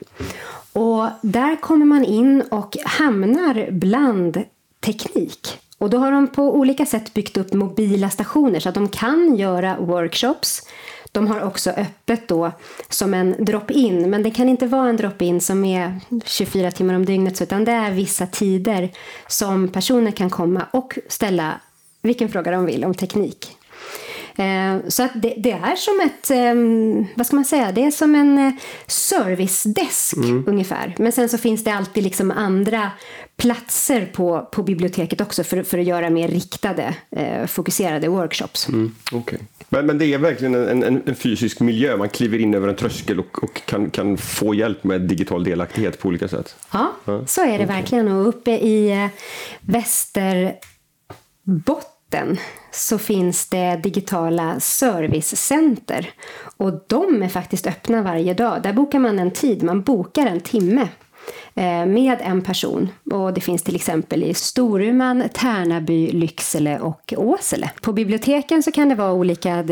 Och 0.73 1.07
där 1.21 1.55
kommer 1.61 1.85
man 1.85 2.05
in 2.05 2.41
och 2.41 2.77
hamnar 2.85 3.71
bland 3.71 4.43
teknik. 4.79 5.59
Och 5.77 5.89
då 5.89 5.97
har 5.97 6.11
de 6.11 6.27
på 6.27 6.55
olika 6.55 6.85
sätt 6.85 7.13
byggt 7.13 7.37
upp 7.37 7.53
mobila 7.53 8.09
stationer 8.09 8.59
så 8.59 8.69
att 8.69 8.75
de 8.75 8.89
kan 8.89 9.35
göra 9.35 9.77
workshops 9.79 10.61
de 11.13 11.27
har 11.27 11.41
också 11.41 11.69
öppet 11.69 12.27
då 12.27 12.51
som 12.89 13.13
en 13.13 13.35
drop-in, 13.39 14.09
men 14.09 14.23
det 14.23 14.31
kan 14.31 14.49
inte 14.49 14.67
vara 14.67 14.89
en 14.89 14.97
drop-in 14.97 15.41
som 15.41 15.65
är 15.65 15.99
24 16.25 16.71
timmar 16.71 16.93
om 16.93 17.05
dygnet, 17.05 17.41
utan 17.41 17.65
det 17.65 17.71
är 17.71 17.91
vissa 17.91 18.27
tider 18.27 18.89
som 19.27 19.67
personer 19.67 20.11
kan 20.11 20.29
komma 20.29 20.65
och 20.71 20.97
ställa 21.07 21.59
vilken 22.01 22.29
fråga 22.29 22.51
de 22.51 22.65
vill 22.65 22.85
om 22.85 22.93
teknik. 22.93 23.57
Eh, 24.35 24.77
så 24.87 25.03
att 25.03 25.11
det, 25.15 25.33
det, 25.37 25.51
är 25.51 25.75
som 25.75 25.99
ett, 25.99 26.31
ehm, 26.31 27.05
vad 27.15 27.25
ska 27.27 27.35
man 27.35 27.45
säga, 27.45 27.71
det 27.71 27.85
är 27.85 27.91
som 27.91 28.15
en 28.15 28.37
eh, 28.37 28.53
servicedesk 28.87 30.15
mm. 30.15 30.43
ungefär. 30.47 30.95
Men 30.97 31.11
sen 31.11 31.29
så 31.29 31.37
finns 31.37 31.63
det 31.63 31.73
alltid 31.73 32.03
liksom 32.03 32.31
andra 32.31 32.91
platser 33.37 34.05
på, 34.13 34.49
på 34.51 34.63
biblioteket 34.63 35.21
också 35.21 35.43
för, 35.43 35.63
för 35.63 35.77
att 35.77 35.85
göra 35.85 36.09
mer 36.09 36.27
riktade, 36.27 36.95
eh, 37.11 37.45
fokuserade 37.45 38.07
workshops. 38.07 38.67
Mm. 38.67 38.95
Okay. 39.11 39.39
Men, 39.69 39.85
men 39.85 39.97
det 39.97 40.05
är 40.05 40.17
verkligen 40.17 40.55
en, 40.55 40.83
en, 40.83 41.01
en, 41.05 41.15
fysisk 41.15 41.59
miljö, 41.59 41.97
man 41.97 42.09
kliver 42.09 42.37
in 42.37 42.53
över 42.53 42.67
en 42.67 42.75
tröskel 42.75 43.19
och, 43.19 43.43
och 43.43 43.65
kan, 43.65 43.89
kan 43.89 44.17
få 44.17 44.53
hjälp 44.53 44.83
med 44.83 45.01
digital 45.01 45.43
delaktighet 45.43 45.99
på 45.99 46.07
olika 46.07 46.27
sätt. 46.27 46.55
Ja, 46.71 46.91
ja. 47.05 47.25
så 47.27 47.41
är 47.41 47.47
det 47.47 47.53
okay. 47.53 47.65
verkligen. 47.65 48.07
Och 48.07 48.27
uppe 48.27 48.51
i 48.51 49.09
Västerbotten 52.13 52.37
så 52.71 52.97
finns 52.97 53.49
det 53.49 53.79
digitala 53.83 54.59
servicecenter. 54.59 56.09
Och 56.57 56.85
de 56.87 57.23
är 57.23 57.29
faktiskt 57.29 57.67
öppna 57.67 58.01
varje 58.01 58.33
dag. 58.33 58.61
Där 58.63 58.73
bokar 58.73 58.99
man 58.99 59.19
en 59.19 59.31
tid, 59.31 59.63
man 59.63 59.81
bokar 59.81 60.25
en 60.25 60.39
timme 60.39 60.87
eh, 61.55 61.85
med 61.85 62.17
en 62.21 62.41
person. 62.41 62.89
Och 63.11 63.33
det 63.33 63.41
finns 63.41 63.63
till 63.63 63.75
exempel 63.75 64.23
i 64.23 64.33
Storuman, 64.33 65.23
Tärnaby, 65.33 66.11
Lycksele 66.11 66.79
och 66.79 67.13
Åsele. 67.17 67.71
På 67.81 67.93
biblioteken 67.93 68.63
så 68.63 68.71
kan 68.71 68.89
det 68.89 68.95
vara 68.95 69.13
olika 69.13 69.63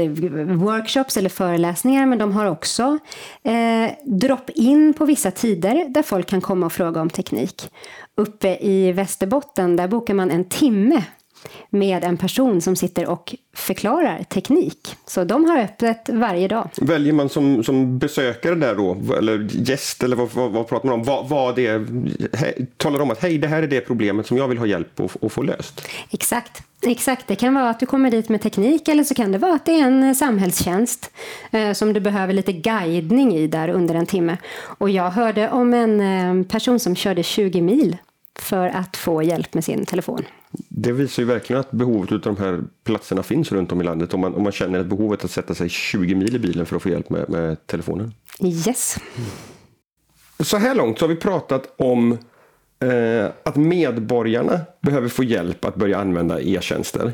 workshops 0.46 1.18
eller 1.18 1.30
föreläsningar 1.30 2.06
men 2.06 2.18
de 2.18 2.32
har 2.32 2.46
också 2.46 3.00
eh, 3.44 3.92
drop-in 4.06 4.94
på 4.94 5.06
vissa 5.06 5.32
tider 5.32 5.86
där 5.90 6.04
folk 6.04 6.28
kan 6.28 6.42
komma 6.42 6.66
och 6.66 6.74
fråga 6.74 7.02
om 7.02 7.10
teknik. 7.10 7.72
Uppe 8.18 8.58
i 8.62 8.92
Västerbotten 8.92 9.76
där 9.76 9.88
bokar 9.88 10.14
man 10.14 10.32
en 10.32 10.46
timme 10.46 11.04
med 11.70 12.04
en 12.04 12.18
person 12.18 12.62
som 12.62 12.76
sitter 12.76 13.10
och 13.10 13.36
förklarar 13.54 14.24
teknik. 14.24 14.96
Så 15.06 15.24
de 15.24 15.46
har 15.46 15.58
öppet 15.58 16.10
varje 16.10 16.48
dag. 16.48 16.70
Väljer 16.78 17.14
man 17.14 17.30
som, 17.30 17.64
som 17.64 18.00
besökare 18.00 18.56
där 18.56 18.76
då, 18.76 18.98
eller 19.18 19.48
gäst, 19.52 20.04
eller 20.04 20.16
vad, 20.16 20.30
vad, 20.34 20.52
vad 20.52 20.68
pratar 20.68 20.90
man 20.90 21.00
om? 21.00 21.04
Vad, 21.04 21.30
vad 21.30 21.56
det, 21.56 21.88
he, 22.34 22.54
talar 22.78 23.00
om 23.00 23.12
att 23.12 23.22
hej, 23.22 23.38
det 23.38 23.48
här 23.48 23.64
är 23.64 23.68
det 23.68 23.82
problemet 23.82 24.28
som 24.28 24.38
jag 24.38 24.48
vill 24.48 24.58
ha 24.58 24.66
hjälp 24.66 25.00
att, 25.00 25.24
att 25.24 25.32
få 25.32 25.42
löst? 25.42 25.88
Exakt. 26.12 26.64
Exakt, 26.84 27.28
det 27.28 27.36
kan 27.36 27.54
vara 27.54 27.70
att 27.70 27.80
du 27.80 27.86
kommer 27.86 28.12
dit 28.12 28.30
med 28.30 28.42
teknik 28.42 28.88
eller 28.88 29.04
så 29.04 29.16
kan 29.16 29.32
det 29.32 29.38
vara 29.38 29.54
att 29.54 29.66
det 29.66 29.80
är 29.80 29.88
en 29.88 30.16
samhällstjänst 30.16 31.12
eh, 31.52 31.74
som 31.74 31.94
du 31.94 32.00
behöver 32.00 32.34
lite 32.34 32.52
guidning 32.52 33.36
i 33.36 33.48
där 33.48 33.70
under 33.70 33.96
en 33.96 34.06
timme. 34.06 34.38
Och 34.62 34.90
jag 34.90 35.12
hörde 35.12 35.50
om 35.50 35.74
en 35.74 36.02
eh, 36.02 36.46
person 36.48 36.80
som 36.80 36.96
körde 36.96 37.24
20 37.24 37.62
mil 37.62 37.98
för 38.40 38.68
att 38.68 38.98
få 38.98 39.24
hjälp 39.24 39.54
med 39.54 39.64
sin 39.64 39.86
telefon. 39.86 40.26
Det 40.52 40.92
visar 40.92 41.24
ju 41.24 41.28
verkligen 41.28 41.60
att 41.60 41.72
behovet 41.72 42.12
av 42.12 42.20
de 42.20 42.38
här 42.38 42.64
platserna 42.84 43.24
finns 43.24 43.52
runt 43.52 43.72
om 43.72 43.82
i 43.82 43.84
landet. 43.84 44.14
Om 44.14 44.20
man, 44.20 44.36
om 44.36 44.44
man 44.44 44.52
känner 44.52 44.80
ett 44.80 44.88
behovet 44.88 45.26
att 45.26 45.32
sätta 45.32 45.56
sig 45.56 45.70
20 45.70 46.16
mil 46.16 46.36
i 46.36 46.40
bilen 46.40 46.66
för 46.66 46.76
att 46.76 46.82
få 46.82 46.90
hjälp 46.90 47.10
med, 47.10 47.30
med 47.30 47.68
telefonen. 47.68 48.14
Yes. 48.44 48.98
Så 50.40 50.58
här 50.58 50.76
långt 50.76 51.00
så 51.00 51.06
har 51.06 51.10
vi 51.10 51.16
pratat 51.16 51.74
om 51.78 52.18
eh, 52.80 53.26
att 53.44 53.56
medborgarna 53.56 54.60
behöver 54.82 55.08
få 55.08 55.24
hjälp 55.24 55.66
att 55.66 55.76
börja 55.76 55.98
använda 55.98 56.42
e-tjänster. 56.42 57.14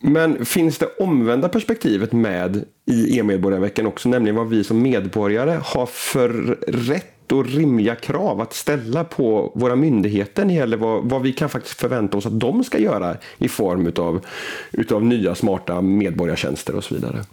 Men 0.00 0.44
finns 0.44 0.78
det 0.78 0.86
omvända 0.98 1.48
perspektivet 1.48 2.12
med 2.12 2.64
i 2.86 3.18
e-medborgarveckan 3.18 3.86
också, 3.86 4.08
nämligen 4.08 4.36
vad 4.36 4.48
vi 4.48 4.64
som 4.64 4.82
medborgare 4.82 5.60
har 5.64 5.86
för 5.86 6.28
rätt 6.68 7.15
och 7.32 7.46
rimliga 7.46 7.94
krav 7.94 8.40
att 8.40 8.54
ställa 8.54 9.04
på 9.04 9.52
våra 9.54 9.76
myndigheter 9.76 10.44
när 10.44 10.54
det 10.54 10.58
gäller 10.58 10.76
vad, 10.76 11.04
vad 11.04 11.22
vi 11.22 11.32
kan 11.32 11.48
faktiskt 11.48 11.80
förvänta 11.80 12.16
oss 12.16 12.26
att 12.26 12.40
de 12.40 12.64
ska 12.64 12.78
göra 12.78 13.16
i 13.38 13.48
form 13.48 13.86
utav, 13.86 14.26
utav 14.72 15.04
nya 15.04 15.34
smarta 15.34 15.80
medborgartjänster 15.80 16.74
och 16.74 16.84
så 16.84 16.94
vidare? 16.94 17.24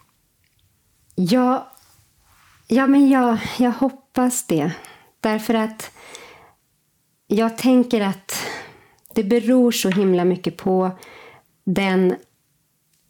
Ja, 1.16 1.72
ja 2.68 2.88
men 2.88 3.10
jag, 3.10 3.38
jag 3.60 3.72
hoppas 3.72 4.48
det. 4.48 4.72
Därför 5.20 5.54
att 5.54 5.92
jag 7.28 7.58
tänker 7.58 8.02
att 8.02 8.48
det 9.14 9.24
beror 9.24 9.72
så 9.72 9.90
himla 9.90 10.26
mycket 10.26 10.58
på 10.58 10.92
den 11.66 12.16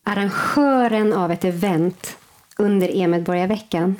arrangören 0.03 1.13
av 1.13 1.31
ett 1.31 1.43
event 1.43 2.17
under 2.57 2.95
e-medborgarveckan. 2.95 3.95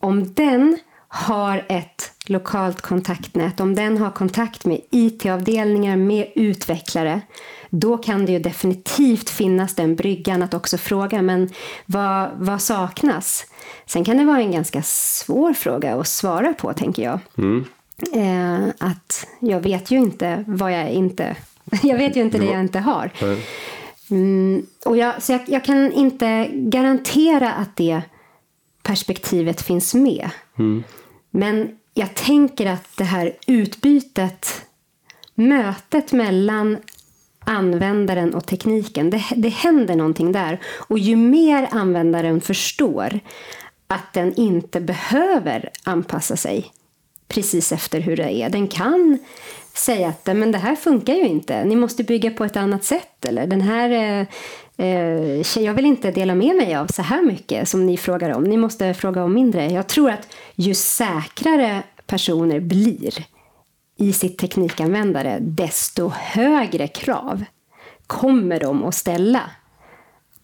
Om 0.00 0.34
den 0.34 0.78
har 1.08 1.64
ett 1.68 2.12
lokalt 2.26 2.80
kontaktnät, 2.80 3.60
om 3.60 3.74
den 3.74 3.98
har 3.98 4.10
kontakt 4.10 4.64
med 4.64 4.80
IT-avdelningar, 4.90 5.96
med 5.96 6.32
utvecklare, 6.34 7.20
då 7.70 7.98
kan 7.98 8.26
det 8.26 8.32
ju 8.32 8.38
definitivt 8.38 9.30
finnas 9.30 9.74
den 9.74 9.96
bryggan 9.96 10.42
att 10.42 10.54
också 10.54 10.78
fråga, 10.78 11.22
men 11.22 11.50
vad, 11.86 12.30
vad 12.38 12.62
saknas? 12.62 13.46
Sen 13.86 14.04
kan 14.04 14.16
det 14.16 14.24
vara 14.24 14.40
en 14.40 14.52
ganska 14.52 14.82
svår 14.82 15.52
fråga 15.52 15.94
att 15.94 16.08
svara 16.08 16.52
på, 16.52 16.72
tänker 16.72 17.02
jag. 17.02 17.18
Mm. 17.38 17.64
Eh, 18.12 18.74
att 18.78 19.26
jag 19.40 19.60
vet 19.60 19.90
ju 19.90 19.96
inte 19.96 20.44
vad 20.46 20.72
jag 20.72 20.90
inte... 20.90 21.36
Jag 21.82 21.98
vet 21.98 22.16
ju 22.16 22.20
inte 22.20 22.38
det 22.38 22.46
jag 22.46 22.60
inte 22.60 22.78
har. 22.78 23.10
Mm, 24.10 24.66
och 24.84 24.96
jag, 24.96 25.22
så 25.22 25.32
jag, 25.32 25.40
jag 25.46 25.64
kan 25.64 25.92
inte 25.92 26.48
garantera 26.52 27.52
att 27.52 27.76
det 27.76 28.02
perspektivet 28.82 29.62
finns 29.62 29.94
med. 29.94 30.30
Mm. 30.58 30.84
Men 31.30 31.78
jag 31.94 32.14
tänker 32.14 32.66
att 32.66 32.96
det 32.96 33.04
här 33.04 33.32
utbytet, 33.46 34.66
mötet 35.34 36.12
mellan 36.12 36.76
användaren 37.44 38.34
och 38.34 38.46
tekniken, 38.46 39.10
det, 39.10 39.24
det 39.36 39.48
händer 39.48 39.96
någonting 39.96 40.32
där. 40.32 40.60
Och 40.88 40.98
ju 40.98 41.16
mer 41.16 41.68
användaren 41.70 42.40
förstår 42.40 43.20
att 43.86 44.12
den 44.12 44.34
inte 44.34 44.80
behöver 44.80 45.70
anpassa 45.84 46.36
sig 46.36 46.72
precis 47.28 47.72
efter 47.72 48.00
hur 48.00 48.16
det 48.16 48.32
är. 48.32 48.50
Den 48.50 48.68
kan 48.68 49.18
säga 49.74 50.08
att 50.08 50.26
men 50.26 50.52
det 50.52 50.58
här 50.58 50.76
funkar 50.76 51.14
ju 51.14 51.26
inte, 51.26 51.64
ni 51.64 51.76
måste 51.76 52.04
bygga 52.04 52.30
på 52.30 52.44
ett 52.44 52.56
annat 52.56 52.84
sätt. 52.84 53.24
Eller 53.24 53.46
den 53.46 53.60
här 53.60 54.20
eh, 54.20 54.26
eh, 54.76 55.58
jag 55.62 55.74
vill 55.74 55.86
inte 55.86 56.10
dela 56.10 56.34
med 56.34 56.56
mig 56.56 56.74
av 56.74 56.86
så 56.86 57.02
här 57.02 57.22
mycket 57.22 57.68
som 57.68 57.86
ni 57.86 57.96
frågar 57.96 58.30
om. 58.30 58.44
Ni 58.44 58.56
måste 58.56 58.94
fråga 58.94 59.24
om 59.24 59.34
mindre. 59.34 59.70
Jag 59.70 59.86
tror 59.86 60.10
att 60.10 60.34
ju 60.54 60.74
säkrare 60.74 61.82
personer 62.06 62.60
blir 62.60 63.26
i 63.96 64.12
sitt 64.12 64.38
teknikanvändare, 64.38 65.38
desto 65.40 66.08
högre 66.08 66.88
krav 66.88 67.44
kommer 68.06 68.60
de 68.60 68.84
att 68.84 68.94
ställa 68.94 69.50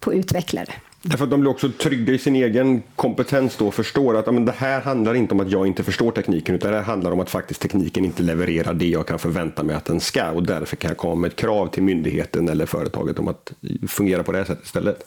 på 0.01 0.15
utvecklare. 0.15 0.73
Därför 1.03 1.25
att 1.25 1.31
de 1.31 1.41
blir 1.41 1.51
också 1.51 1.71
trygga 1.79 2.13
i 2.13 2.19
sin 2.19 2.37
egen 2.37 2.83
kompetens 2.97 3.57
då 3.57 3.67
och 3.67 3.75
förstår 3.75 4.17
att 4.17 4.35
men 4.35 4.45
det 4.45 4.55
här 4.57 4.81
handlar 4.81 5.15
inte 5.15 5.35
om 5.35 5.41
att 5.41 5.51
jag 5.51 5.67
inte 5.67 5.83
förstår 5.83 6.13
tekniken 6.13 6.55
utan 6.55 6.71
det 6.71 6.77
här 6.77 6.85
handlar 6.85 7.11
om 7.11 7.21
att 7.21 7.31
faktiskt 7.31 7.61
tekniken 7.61 8.05
inte 8.05 8.23
levererar 8.23 8.75
det 8.75 8.89
jag 8.89 9.07
kan 9.07 9.19
förvänta 9.19 9.63
mig 9.63 9.77
att 9.77 9.85
den 9.85 10.01
ska 10.01 10.31
och 10.31 10.43
därför 10.43 10.77
kan 10.77 10.89
jag 10.89 10.99
komma 10.99 11.15
med 11.15 11.29
ett 11.29 11.37
krav 11.37 11.67
till 11.67 11.83
myndigheten 11.83 12.49
eller 12.49 12.67
företaget 12.67 13.19
om 13.19 13.29
att 13.29 13.53
fungera 13.89 14.23
på 14.23 14.33
det 14.33 14.39
här 14.39 14.45
sättet 14.45 14.65
istället. 14.65 15.07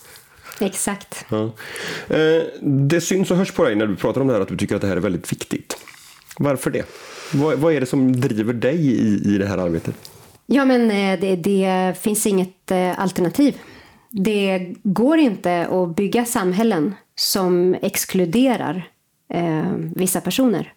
Exakt. 0.59 1.25
Ja. 1.29 1.43
Eh, 2.07 2.43
det 2.61 3.01
syns 3.01 3.31
och 3.31 3.37
hörs 3.37 3.51
på 3.51 3.63
dig 3.63 3.75
när 3.75 3.87
du 3.87 3.95
pratar 3.95 4.21
om 4.21 4.27
det 4.27 4.33
här 4.33 4.41
att 4.41 4.47
du 4.47 4.57
tycker 4.57 4.75
att 4.75 4.81
det 4.81 4.87
här 4.87 4.97
är 4.97 5.01
väldigt 5.01 5.31
viktigt. 5.31 5.77
Varför 6.37 6.71
det? 6.71 6.85
Vad, 7.33 7.59
vad 7.59 7.73
är 7.73 7.79
det 7.79 7.85
som 7.85 8.21
driver 8.21 8.53
dig 8.53 8.75
i, 8.75 9.35
i 9.35 9.37
det 9.37 9.45
här 9.45 9.57
arbetet? 9.57 9.95
Ja, 10.45 10.65
men 10.65 10.91
eh, 10.91 11.19
det, 11.19 11.35
det 11.35 11.93
finns 12.01 12.25
inget 12.25 12.71
eh, 12.71 12.99
alternativ. 12.99 13.55
Det 14.17 14.75
går 14.83 15.17
inte 15.17 15.67
att 15.67 15.95
bygga 15.95 16.25
samhällen 16.25 16.95
som 17.15 17.75
exkluderar 17.81 18.89
eh, 19.33 19.71
vissa 19.95 20.21
personer. 20.21 20.73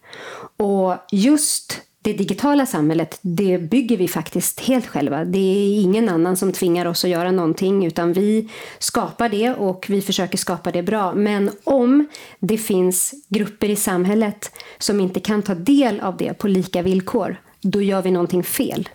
Och 0.56 0.94
just 1.12 1.82
det 2.02 2.12
digitala 2.12 2.66
samhället, 2.66 3.18
det 3.22 3.58
bygger 3.58 3.96
vi 3.96 4.08
faktiskt 4.08 4.60
helt 4.60 4.86
själva. 4.86 5.24
Det 5.24 5.38
är 5.38 5.80
ingen 5.80 6.08
annan 6.08 6.36
som 6.36 6.52
tvingar 6.52 6.86
oss 6.86 7.04
att 7.04 7.10
göra 7.10 7.30
någonting, 7.30 7.86
utan 7.86 8.12
vi 8.12 8.48
skapar 8.78 9.28
det 9.28 9.50
och 9.50 9.86
vi 9.88 10.00
försöker 10.00 10.38
skapa 10.38 10.70
det 10.70 10.82
bra. 10.82 11.14
Men 11.14 11.50
om 11.64 12.06
det 12.40 12.58
finns 12.58 13.14
grupper 13.28 13.68
i 13.68 13.76
samhället 13.76 14.52
som 14.78 15.00
inte 15.00 15.20
kan 15.20 15.42
ta 15.42 15.54
del 15.54 16.00
av 16.00 16.16
det 16.16 16.34
på 16.34 16.48
lika 16.48 16.82
villkor, 16.82 17.36
då 17.60 17.82
gör 17.82 18.02
vi 18.02 18.10
någonting 18.10 18.42
fel. 18.42 18.88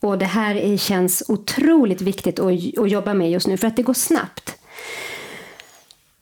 Och 0.00 0.18
det 0.18 0.24
här 0.24 0.76
känns 0.76 1.22
otroligt 1.28 2.00
viktigt 2.00 2.38
att, 2.38 2.78
att 2.78 2.90
jobba 2.90 3.14
med 3.14 3.30
just 3.30 3.46
nu, 3.46 3.56
för 3.56 3.66
att 3.66 3.76
det 3.76 3.82
går 3.82 3.94
snabbt. 3.94 4.56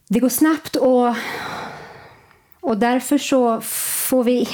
Det 0.09 0.21
går 0.21 0.29
snabbt 0.29 0.77
och, 0.77 1.15
och 2.61 2.79
därför 2.79 3.19
så 3.19 3.61
får 3.61 4.25
vi 4.25 4.49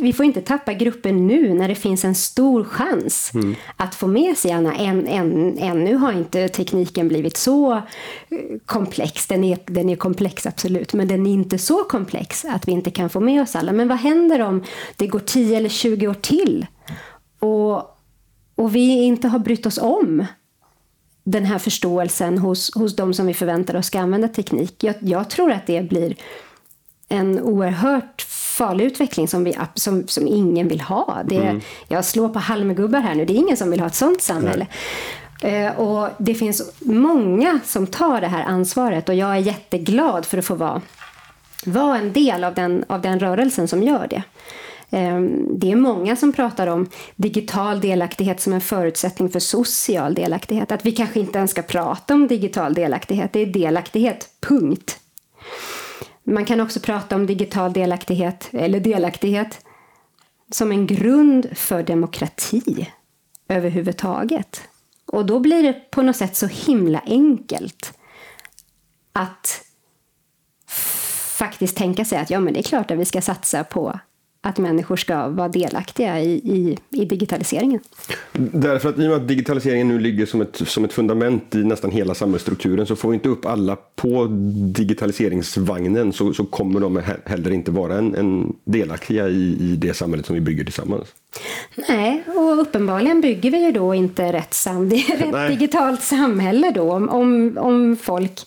vi 0.00 0.12
får 0.12 0.26
inte 0.26 0.40
tappa 0.40 0.72
gruppen 0.72 1.26
nu 1.26 1.54
när 1.54 1.68
det 1.68 1.74
finns 1.74 2.04
en 2.04 2.14
stor 2.14 2.64
chans 2.64 3.30
mm. 3.34 3.54
att 3.76 3.94
få 3.94 4.06
med 4.06 4.38
sig 4.38 4.52
Anna. 4.52 4.74
Än, 4.74 5.06
än, 5.06 5.58
ännu 5.58 5.94
har 5.94 6.12
inte 6.12 6.48
tekniken 6.48 7.08
blivit 7.08 7.36
så 7.36 7.72
eh, 7.74 7.80
komplex. 8.66 9.26
Den 9.26 9.44
är, 9.44 9.58
den 9.66 9.88
är 9.88 9.96
komplex 9.96 10.46
absolut, 10.46 10.92
men 10.92 11.08
den 11.08 11.26
är 11.26 11.32
inte 11.32 11.58
så 11.58 11.84
komplex 11.84 12.44
att 12.44 12.68
vi 12.68 12.72
inte 12.72 12.90
kan 12.90 13.10
få 13.10 13.20
med 13.20 13.42
oss 13.42 13.56
alla. 13.56 13.72
Men 13.72 13.88
vad 13.88 13.98
händer 13.98 14.40
om 14.40 14.64
det 14.96 15.06
går 15.06 15.18
10 15.18 15.56
eller 15.56 15.68
20 15.68 16.08
år 16.08 16.14
till 16.14 16.66
och, 17.38 17.91
och 18.54 18.74
vi 18.74 19.02
inte 19.02 19.28
har 19.28 19.38
brytt 19.38 19.66
oss 19.66 19.78
om 19.78 20.26
den 21.24 21.44
här 21.44 21.58
förståelsen 21.58 22.38
hos, 22.38 22.74
hos 22.74 22.96
de 22.96 23.14
som 23.14 23.26
vi 23.26 23.34
förväntar 23.34 23.76
oss 23.76 23.86
ska 23.86 24.00
använda 24.00 24.28
teknik? 24.28 24.84
Jag, 24.84 24.94
jag 25.00 25.30
tror 25.30 25.52
att 25.52 25.66
det 25.66 25.88
blir 25.88 26.14
en 27.08 27.40
oerhört 27.40 28.22
farlig 28.28 28.84
utveckling 28.84 29.28
som, 29.28 29.44
vi, 29.44 29.58
som, 29.74 30.08
som 30.08 30.26
ingen 30.26 30.68
vill 30.68 30.80
ha. 30.80 31.22
Det, 31.24 31.36
mm. 31.36 31.60
Jag 31.88 32.04
slår 32.04 32.28
på 32.28 32.38
halmgubbar 32.38 33.00
här 33.00 33.14
nu, 33.14 33.24
det 33.24 33.32
är 33.32 33.36
ingen 33.36 33.56
som 33.56 33.70
vill 33.70 33.80
ha 33.80 33.86
ett 33.86 33.94
sånt 33.94 34.22
samhälle. 34.22 34.66
Uh, 35.44 35.80
och 35.80 36.08
det 36.18 36.34
finns 36.34 36.72
många 36.80 37.60
som 37.64 37.86
tar 37.86 38.20
det 38.20 38.26
här 38.26 38.44
ansvaret 38.44 39.08
och 39.08 39.14
jag 39.14 39.30
är 39.30 39.36
jätteglad 39.36 40.26
för 40.26 40.38
att 40.38 40.44
få 40.44 40.54
vara, 40.54 40.80
vara 41.66 41.98
en 41.98 42.12
del 42.12 42.44
av 42.44 42.54
den, 42.54 42.84
av 42.88 43.00
den 43.00 43.20
rörelsen 43.20 43.68
som 43.68 43.82
gör 43.82 44.06
det. 44.10 44.22
Ehm, 44.94 45.58
det 45.58 45.72
är 45.72 45.76
många 45.76 46.16
som 46.16 46.32
pratar 46.32 46.66
om 46.66 46.88
digital 47.16 47.80
delaktighet 47.80 48.40
som 48.40 48.52
en 48.52 48.60
förutsättning 48.60 49.28
för 49.28 49.40
social 49.40 50.14
delaktighet. 50.14 50.72
Att 50.72 50.86
vi 50.86 50.92
kanske 50.92 51.20
inte 51.20 51.38
ens 51.38 51.50
ska 51.50 51.62
prata 51.62 52.14
om 52.14 52.26
digital 52.26 52.74
delaktighet, 52.74 53.32
det 53.32 53.40
är 53.40 53.46
delaktighet, 53.46 54.28
punkt. 54.40 55.00
Man 56.24 56.44
kan 56.44 56.60
också 56.60 56.80
prata 56.80 57.16
om 57.16 57.26
digital 57.26 57.72
delaktighet, 57.72 58.48
eller 58.52 58.80
delaktighet, 58.80 59.60
som 60.50 60.72
en 60.72 60.86
grund 60.86 61.56
för 61.56 61.82
demokrati 61.82 62.88
överhuvudtaget. 63.48 64.62
Och 65.06 65.26
då 65.26 65.40
blir 65.40 65.62
det 65.62 65.90
på 65.90 66.02
något 66.02 66.16
sätt 66.16 66.36
så 66.36 66.46
himla 66.46 67.02
enkelt 67.06 67.92
att 69.12 69.64
faktiskt 71.36 71.76
tänka 71.76 72.04
sig 72.04 72.18
att 72.18 72.30
ja, 72.30 72.40
men 72.40 72.54
det 72.54 72.60
är 72.60 72.62
klart 72.62 72.90
att 72.90 72.98
vi 72.98 73.04
ska 73.04 73.22
satsa 73.22 73.64
på 73.64 74.00
att 74.44 74.58
människor 74.58 74.96
ska 74.96 75.28
vara 75.28 75.48
delaktiga 75.48 76.20
i, 76.20 76.30
i, 76.30 76.78
i, 76.90 77.04
digitaliseringen. 77.04 77.80
Därför 78.32 78.88
att 78.88 78.98
i 78.98 79.06
och 79.06 79.10
med 79.10 79.16
att 79.16 79.28
digitaliseringen 79.28 79.88
nu 79.88 79.98
ligger 79.98 80.26
som 80.26 80.40
ett, 80.40 80.56
som 80.56 80.84
ett 80.84 80.92
fundament 80.92 81.54
i 81.54 81.64
nästan 81.64 81.90
hela 81.90 82.14
samhällsstrukturen 82.14 82.86
så 82.86 82.96
får 82.96 83.08
vi 83.08 83.14
inte 83.14 83.28
upp 83.28 83.46
alla 83.46 83.76
på 83.76 84.26
digitaliseringsvagnen 84.74 86.12
så, 86.12 86.34
så 86.34 86.44
kommer 86.44 86.80
de 86.80 87.02
heller 87.26 87.50
inte 87.50 87.70
vara 87.70 87.98
en, 87.98 88.14
en 88.14 88.56
delaktiga 88.64 89.28
i, 89.28 89.56
i 89.60 89.76
det 89.76 89.94
samhället 89.94 90.26
som 90.26 90.34
vi 90.34 90.40
bygger 90.40 90.64
tillsammans. 90.64 91.08
Nej, 91.88 92.22
och 92.26 92.60
uppenbarligen 92.60 93.20
bygger 93.20 93.50
vi 93.50 93.64
ju 93.64 93.72
då 93.72 93.94
inte 93.94 94.32
rätt, 94.32 94.54
sam 94.54 94.90
rätt 95.18 95.48
digitalt 95.48 96.02
samhälle 96.02 96.70
då 96.70 96.92
om, 96.92 97.58
om 97.58 97.96
folk 97.96 98.40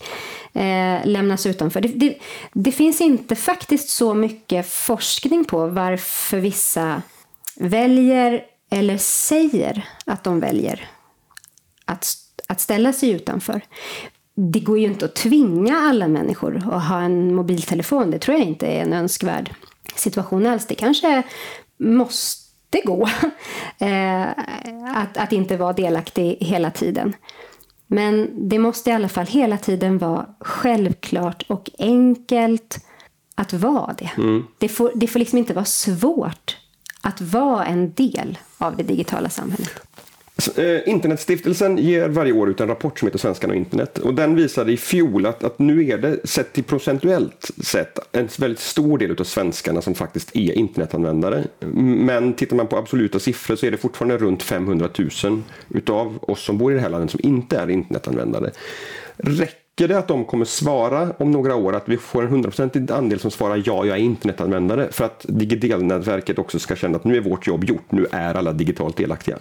eh, 0.56 1.06
lämnas 1.06 1.46
utanför. 1.46 1.80
Det, 1.80 1.88
det, 1.88 2.18
det, 2.52 2.72
finns 2.72 3.00
inte 3.00 3.36
faktiskt 3.36 3.88
så 3.88 4.14
mycket 4.14 4.68
forskning 4.68 5.44
på 5.44 5.66
varför 5.66 6.38
vissa 6.38 7.02
väljer 7.56 8.42
eller 8.70 8.98
säger 8.98 9.88
att 10.06 10.24
de 10.24 10.40
väljer 10.40 10.88
att, 11.84 12.06
att 12.46 12.60
ställa 12.60 12.92
sig 12.92 13.10
utanför. 13.10 13.60
Det 14.34 14.60
går 14.60 14.78
ju 14.78 14.84
inte 14.84 15.04
att 15.04 15.14
tvinga 15.14 15.76
alla 15.76 16.08
människor 16.08 16.56
att 16.56 16.88
ha 16.88 17.00
en 17.00 17.34
mobiltelefon. 17.34 18.10
Det 18.10 18.18
tror 18.18 18.38
jag 18.38 18.46
inte 18.46 18.66
är 18.66 18.82
en 18.82 18.92
önskvärd 18.92 19.54
situation 19.94 20.46
alls. 20.46 20.66
Det 20.66 20.74
kanske 20.74 21.22
måste 21.78 22.80
gå 22.84 23.08
eh, 23.78 24.28
att, 24.94 25.16
att 25.16 25.32
inte 25.32 25.56
vara 25.56 25.72
delaktig 25.72 26.36
hela 26.40 26.70
tiden. 26.70 27.14
Men 27.86 28.48
det 28.48 28.58
måste 28.58 28.90
i 28.90 28.92
alla 28.92 29.08
fall 29.08 29.26
hela 29.26 29.58
tiden 29.58 29.98
vara 29.98 30.26
självklart 30.40 31.44
och 31.48 31.70
enkelt 31.78 32.78
att 33.34 33.52
vara 33.52 33.94
det. 33.98 34.10
Mm. 34.16 34.44
Det, 34.58 34.68
får, 34.68 34.92
det 34.94 35.06
får 35.06 35.18
liksom 35.18 35.38
inte 35.38 35.54
vara 35.54 35.64
svårt 35.64 36.56
att 37.00 37.20
vara 37.20 37.64
en 37.64 37.92
del 37.92 38.38
av 38.58 38.76
det 38.76 38.82
digitala 38.82 39.28
samhället. 39.28 39.85
Eh, 40.56 40.88
Internetstiftelsen 40.88 41.78
ger 41.78 42.08
varje 42.08 42.32
år 42.32 42.50
ut 42.50 42.60
en 42.60 42.68
rapport 42.68 42.98
som 42.98 43.06
heter 43.06 43.18
Svenskarna 43.18 43.52
och 43.52 43.56
internet. 43.56 43.98
Och 43.98 44.14
den 44.14 44.34
visade 44.34 44.72
i 44.72 44.76
fjol 44.76 45.26
att, 45.26 45.44
att 45.44 45.58
nu 45.58 45.88
är 45.88 45.98
det, 45.98 46.28
sett 46.28 46.52
till 46.52 46.64
procentuellt 46.64 47.50
sett, 47.62 47.98
en 48.12 48.28
väldigt 48.38 48.60
stor 48.60 48.98
del 48.98 49.20
av 49.20 49.24
svenskarna 49.24 49.82
som 49.82 49.94
faktiskt 49.94 50.36
är 50.36 50.52
internetanvändare. 50.52 51.44
Men 52.06 52.34
tittar 52.34 52.56
man 52.56 52.66
på 52.66 52.76
absoluta 52.76 53.18
siffror 53.18 53.56
så 53.56 53.66
är 53.66 53.70
det 53.70 53.76
fortfarande 53.76 54.18
runt 54.18 54.42
500 54.42 54.88
000 55.24 55.42
utav 55.68 56.18
oss 56.22 56.44
som 56.44 56.58
bor 56.58 56.72
i 56.72 56.74
det 56.74 56.80
här 56.80 56.90
landet 56.90 57.10
som 57.10 57.20
inte 57.22 57.58
är 57.58 57.70
internetanvändare. 57.70 58.50
Räcker 59.16 59.88
det 59.88 59.98
att 59.98 60.08
de 60.08 60.24
kommer 60.24 60.44
svara 60.44 61.12
om 61.18 61.30
några 61.30 61.54
år 61.54 61.76
att 61.76 61.88
vi 61.88 61.96
får 61.96 62.22
en 62.22 62.28
hundraprocentig 62.28 62.92
andel 62.92 63.20
som 63.20 63.30
svarar 63.30 63.62
ja, 63.64 63.86
jag 63.86 63.96
är 63.96 64.02
internetanvändare 64.02 64.88
för 64.90 65.04
att 65.04 65.26
digitalnätverket 65.28 66.38
också 66.38 66.58
ska 66.58 66.76
känna 66.76 66.96
att 66.96 67.04
nu 67.04 67.16
är 67.16 67.20
vårt 67.20 67.46
jobb 67.46 67.64
gjort, 67.64 67.92
nu 67.92 68.06
är 68.12 68.34
alla 68.34 68.52
digitalt 68.52 68.96
delaktiga? 68.96 69.38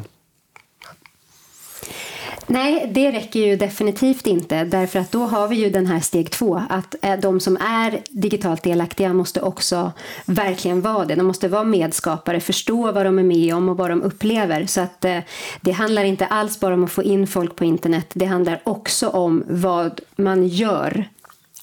Nej, 2.48 2.92
det 2.94 3.12
räcker 3.12 3.40
ju 3.40 3.56
definitivt 3.56 4.28
inte 4.28 4.64
därför 4.64 5.00
att 5.00 5.12
då 5.12 5.26
har 5.26 5.48
vi 5.48 5.56
ju 5.56 5.70
den 5.70 5.86
här 5.86 6.00
steg 6.00 6.32
två 6.32 6.62
att 6.70 6.96
eh, 7.02 7.20
de 7.20 7.40
som 7.40 7.58
är 7.58 8.02
digitalt 8.10 8.64
delaktiga 8.64 9.14
måste 9.14 9.42
också 9.42 9.92
verkligen 10.26 10.82
vara 10.82 11.06
det. 11.06 11.16
De 11.16 11.28
måste 11.28 11.48
vara 11.48 11.64
medskapare, 11.64 12.40
förstå 12.40 12.92
vad 12.92 13.06
de 13.06 13.20
är 13.20 13.24
med 13.24 13.56
om 13.56 13.70
och 13.70 13.78
vad 13.78 13.90
de 13.90 14.02
upplever. 14.02 14.66
Så 14.66 14.82
att 14.82 15.06
eh, 15.06 15.20
det 15.62 15.72
handlar 15.72 16.04
inte 16.04 16.26
alls 16.26 16.60
bara 16.60 16.74
om 16.74 16.84
att 16.84 16.92
få 16.92 17.04
in 17.04 17.28
folk 17.28 17.56
på 17.56 17.66
internet. 17.66 18.08
Det 18.14 18.26
handlar 18.26 18.62
också 18.64 19.10
om 19.10 19.44
vad 19.48 20.02
man 20.16 20.48
gör 20.48 21.10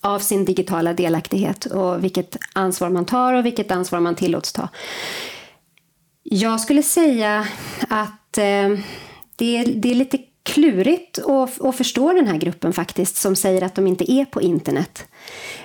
av 0.01 0.19
sin 0.19 0.45
digitala 0.45 0.93
delaktighet 0.93 1.65
och 1.65 2.05
vilket 2.05 2.37
ansvar 2.53 2.91
man 2.91 3.05
tar 3.05 3.35
och 3.35 3.47
vilket 3.47 3.71
ansvar 3.71 4.01
man 4.01 4.15
tillåts 4.15 4.53
ta. 4.53 4.69
Jag 6.23 6.61
skulle 6.61 6.83
säga 6.83 7.47
att 7.89 8.39
eh, 8.39 8.69
det, 9.37 9.57
är, 9.57 9.67
det 9.75 9.91
är 9.91 9.95
lite 9.95 10.19
klurigt 10.43 11.19
att, 11.19 11.61
att 11.61 11.77
förstå 11.77 12.13
den 12.13 12.27
här 12.27 12.39
gruppen 12.39 12.73
faktiskt 12.73 13.17
som 13.17 13.37
säger 13.37 13.63
att 13.63 13.75
de 13.75 13.87
inte 13.87 14.13
är 14.13 14.25
på 14.25 14.43
internet. 14.43 15.07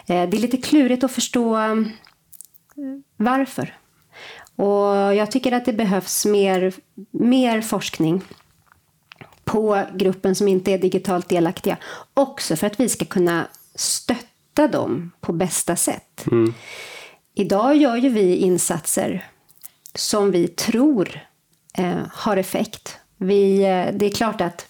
Eh, 0.07 0.29
det 0.29 0.37
är 0.37 0.41
lite 0.41 0.57
klurigt 0.57 1.03
att 1.03 1.11
förstå 1.11 1.57
eh, 1.57 1.75
varför. 3.17 3.77
Och 4.55 5.15
jag 5.15 5.31
tycker 5.31 5.51
att 5.51 5.65
det 5.65 5.73
behövs 5.73 6.25
mer, 6.25 6.73
mer 7.11 7.61
forskning 7.61 8.21
på 9.43 9.83
gruppen 9.93 10.35
som 10.35 10.47
inte 10.47 10.71
är 10.71 10.77
digitalt 10.77 11.29
delaktiga. 11.29 11.77
Också 12.13 12.55
för 12.55 12.67
att 12.67 12.79
vi 12.79 12.89
ska 12.89 13.05
kunna 13.05 13.47
stötta 13.75 14.67
dem 14.67 15.11
på 15.21 15.33
bästa 15.33 15.75
sätt. 15.75 16.25
Mm. 16.31 16.53
Idag 17.35 17.75
gör 17.75 17.95
ju 17.95 18.09
vi 18.09 18.35
insatser 18.35 19.25
som 19.95 20.31
vi 20.31 20.47
tror 20.47 21.19
eh, 21.77 22.01
har 22.11 22.37
effekt 22.37 22.97
vi, 23.17 23.63
eh, 23.63 23.93
det 23.93 24.05
är 24.05 24.15
klart 24.15 24.41
att 24.41 24.67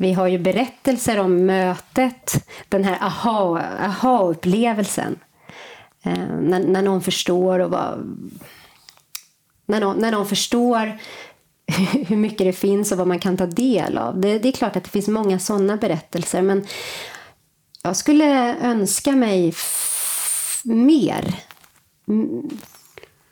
Vi 0.00 0.12
har 0.12 0.26
ju 0.26 0.38
berättelser 0.38 1.18
om 1.18 1.46
mötet, 1.46 2.44
den 2.68 2.84
här 2.84 2.98
aha- 3.00 3.60
aha-upplevelsen. 3.80 5.18
Eh, 6.02 6.28
när, 6.40 6.60
när 6.60 6.82
någon 6.82 7.02
förstår 7.02 7.58
och 7.58 7.70
vad... 7.70 8.18
När 9.66 9.80
någon, 9.80 9.96
när 9.96 10.12
någon 10.12 10.26
förstår 10.26 10.98
hur 12.08 12.16
mycket 12.16 12.38
det 12.46 12.52
finns 12.52 12.92
och 12.92 12.98
vad 12.98 13.06
man 13.06 13.18
kan 13.18 13.36
ta 13.36 13.46
del 13.46 13.98
av. 13.98 14.20
Det, 14.20 14.38
det 14.38 14.48
är 14.48 14.52
klart 14.52 14.76
att 14.76 14.84
det 14.84 14.90
finns 14.90 15.08
många 15.08 15.38
sådana 15.38 15.76
berättelser 15.76 16.42
men 16.42 16.66
jag 17.82 17.96
skulle 17.96 18.56
önska 18.56 19.12
mig 19.12 19.54
mer 20.64 21.34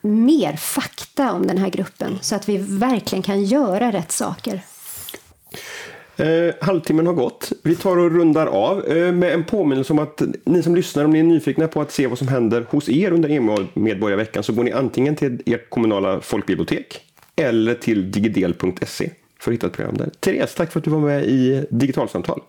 mer 0.06 0.56
fakta 0.56 1.32
om 1.32 1.46
den 1.46 1.58
här 1.58 1.70
gruppen 1.70 2.18
så 2.20 2.34
att 2.34 2.48
vi 2.48 2.56
verkligen 2.58 3.22
kan 3.22 3.44
göra 3.44 3.92
rätt 3.92 4.12
saker. 4.12 4.60
Eh, 6.16 6.54
halvtimmen 6.60 7.06
har 7.06 7.14
gått. 7.14 7.52
Vi 7.64 7.76
tar 7.76 7.96
och 7.96 8.10
rundar 8.10 8.46
av 8.46 8.86
eh, 8.86 9.12
med 9.12 9.32
en 9.32 9.44
påminnelse 9.44 9.92
om 9.92 9.98
att 9.98 10.22
ni 10.44 10.62
som 10.62 10.74
lyssnar, 10.74 11.04
om 11.04 11.10
ni 11.10 11.18
är 11.18 11.22
nyfikna 11.22 11.68
på 11.68 11.80
att 11.80 11.92
se 11.92 12.06
vad 12.06 12.18
som 12.18 12.28
händer 12.28 12.66
hos 12.70 12.88
er 12.88 13.12
under 13.12 13.28
EU-medborgarveckan 13.28 14.42
så 14.42 14.52
går 14.52 14.64
ni 14.64 14.72
antingen 14.72 15.16
till 15.16 15.42
ert 15.46 15.70
kommunala 15.70 16.20
folkbibliotek 16.20 17.00
eller 17.36 17.74
till 17.74 18.10
digidel.se 18.10 19.10
för 19.40 19.50
att 19.50 19.54
hitta 19.54 19.66
ett 19.66 19.72
program 19.72 19.96
där. 19.96 20.10
Therese, 20.20 20.54
tack 20.54 20.72
för 20.72 20.80
att 20.80 20.84
du 20.84 20.90
var 20.90 21.00
med 21.00 21.24
i 21.24 21.66
Digitalsamtal. 21.70 22.40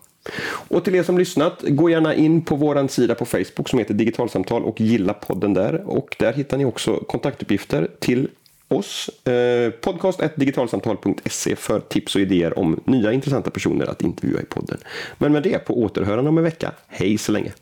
Och 0.68 0.84
till 0.84 0.94
er 0.94 1.02
som 1.02 1.18
lyssnat, 1.18 1.62
gå 1.68 1.90
gärna 1.90 2.14
in 2.14 2.44
på 2.44 2.56
vår 2.56 2.88
sida 2.88 3.14
på 3.14 3.24
Facebook 3.24 3.68
som 3.68 3.78
heter 3.78 3.94
Digitalsamtal 3.94 4.64
och 4.64 4.80
gilla 4.80 5.12
podden 5.12 5.54
där. 5.54 5.82
Och 5.86 6.16
där 6.18 6.32
hittar 6.32 6.56
ni 6.56 6.64
också 6.64 6.96
kontaktuppgifter 6.96 7.88
till 7.98 8.28
oss. 8.68 9.10
Eh, 9.26 9.70
podcast.digitalsamtal.se 9.70 11.56
för 11.56 11.80
tips 11.80 12.14
och 12.14 12.20
idéer 12.20 12.58
om 12.58 12.80
nya 12.84 13.12
intressanta 13.12 13.50
personer 13.50 13.86
att 13.86 14.02
intervjua 14.02 14.40
i 14.40 14.44
podden. 14.44 14.78
Men 15.18 15.32
med 15.32 15.42
det, 15.42 15.58
på 15.58 15.82
återhörande 15.82 16.28
om 16.28 16.38
en 16.38 16.44
vecka. 16.44 16.72
Hej 16.88 17.18
så 17.18 17.32
länge! 17.32 17.52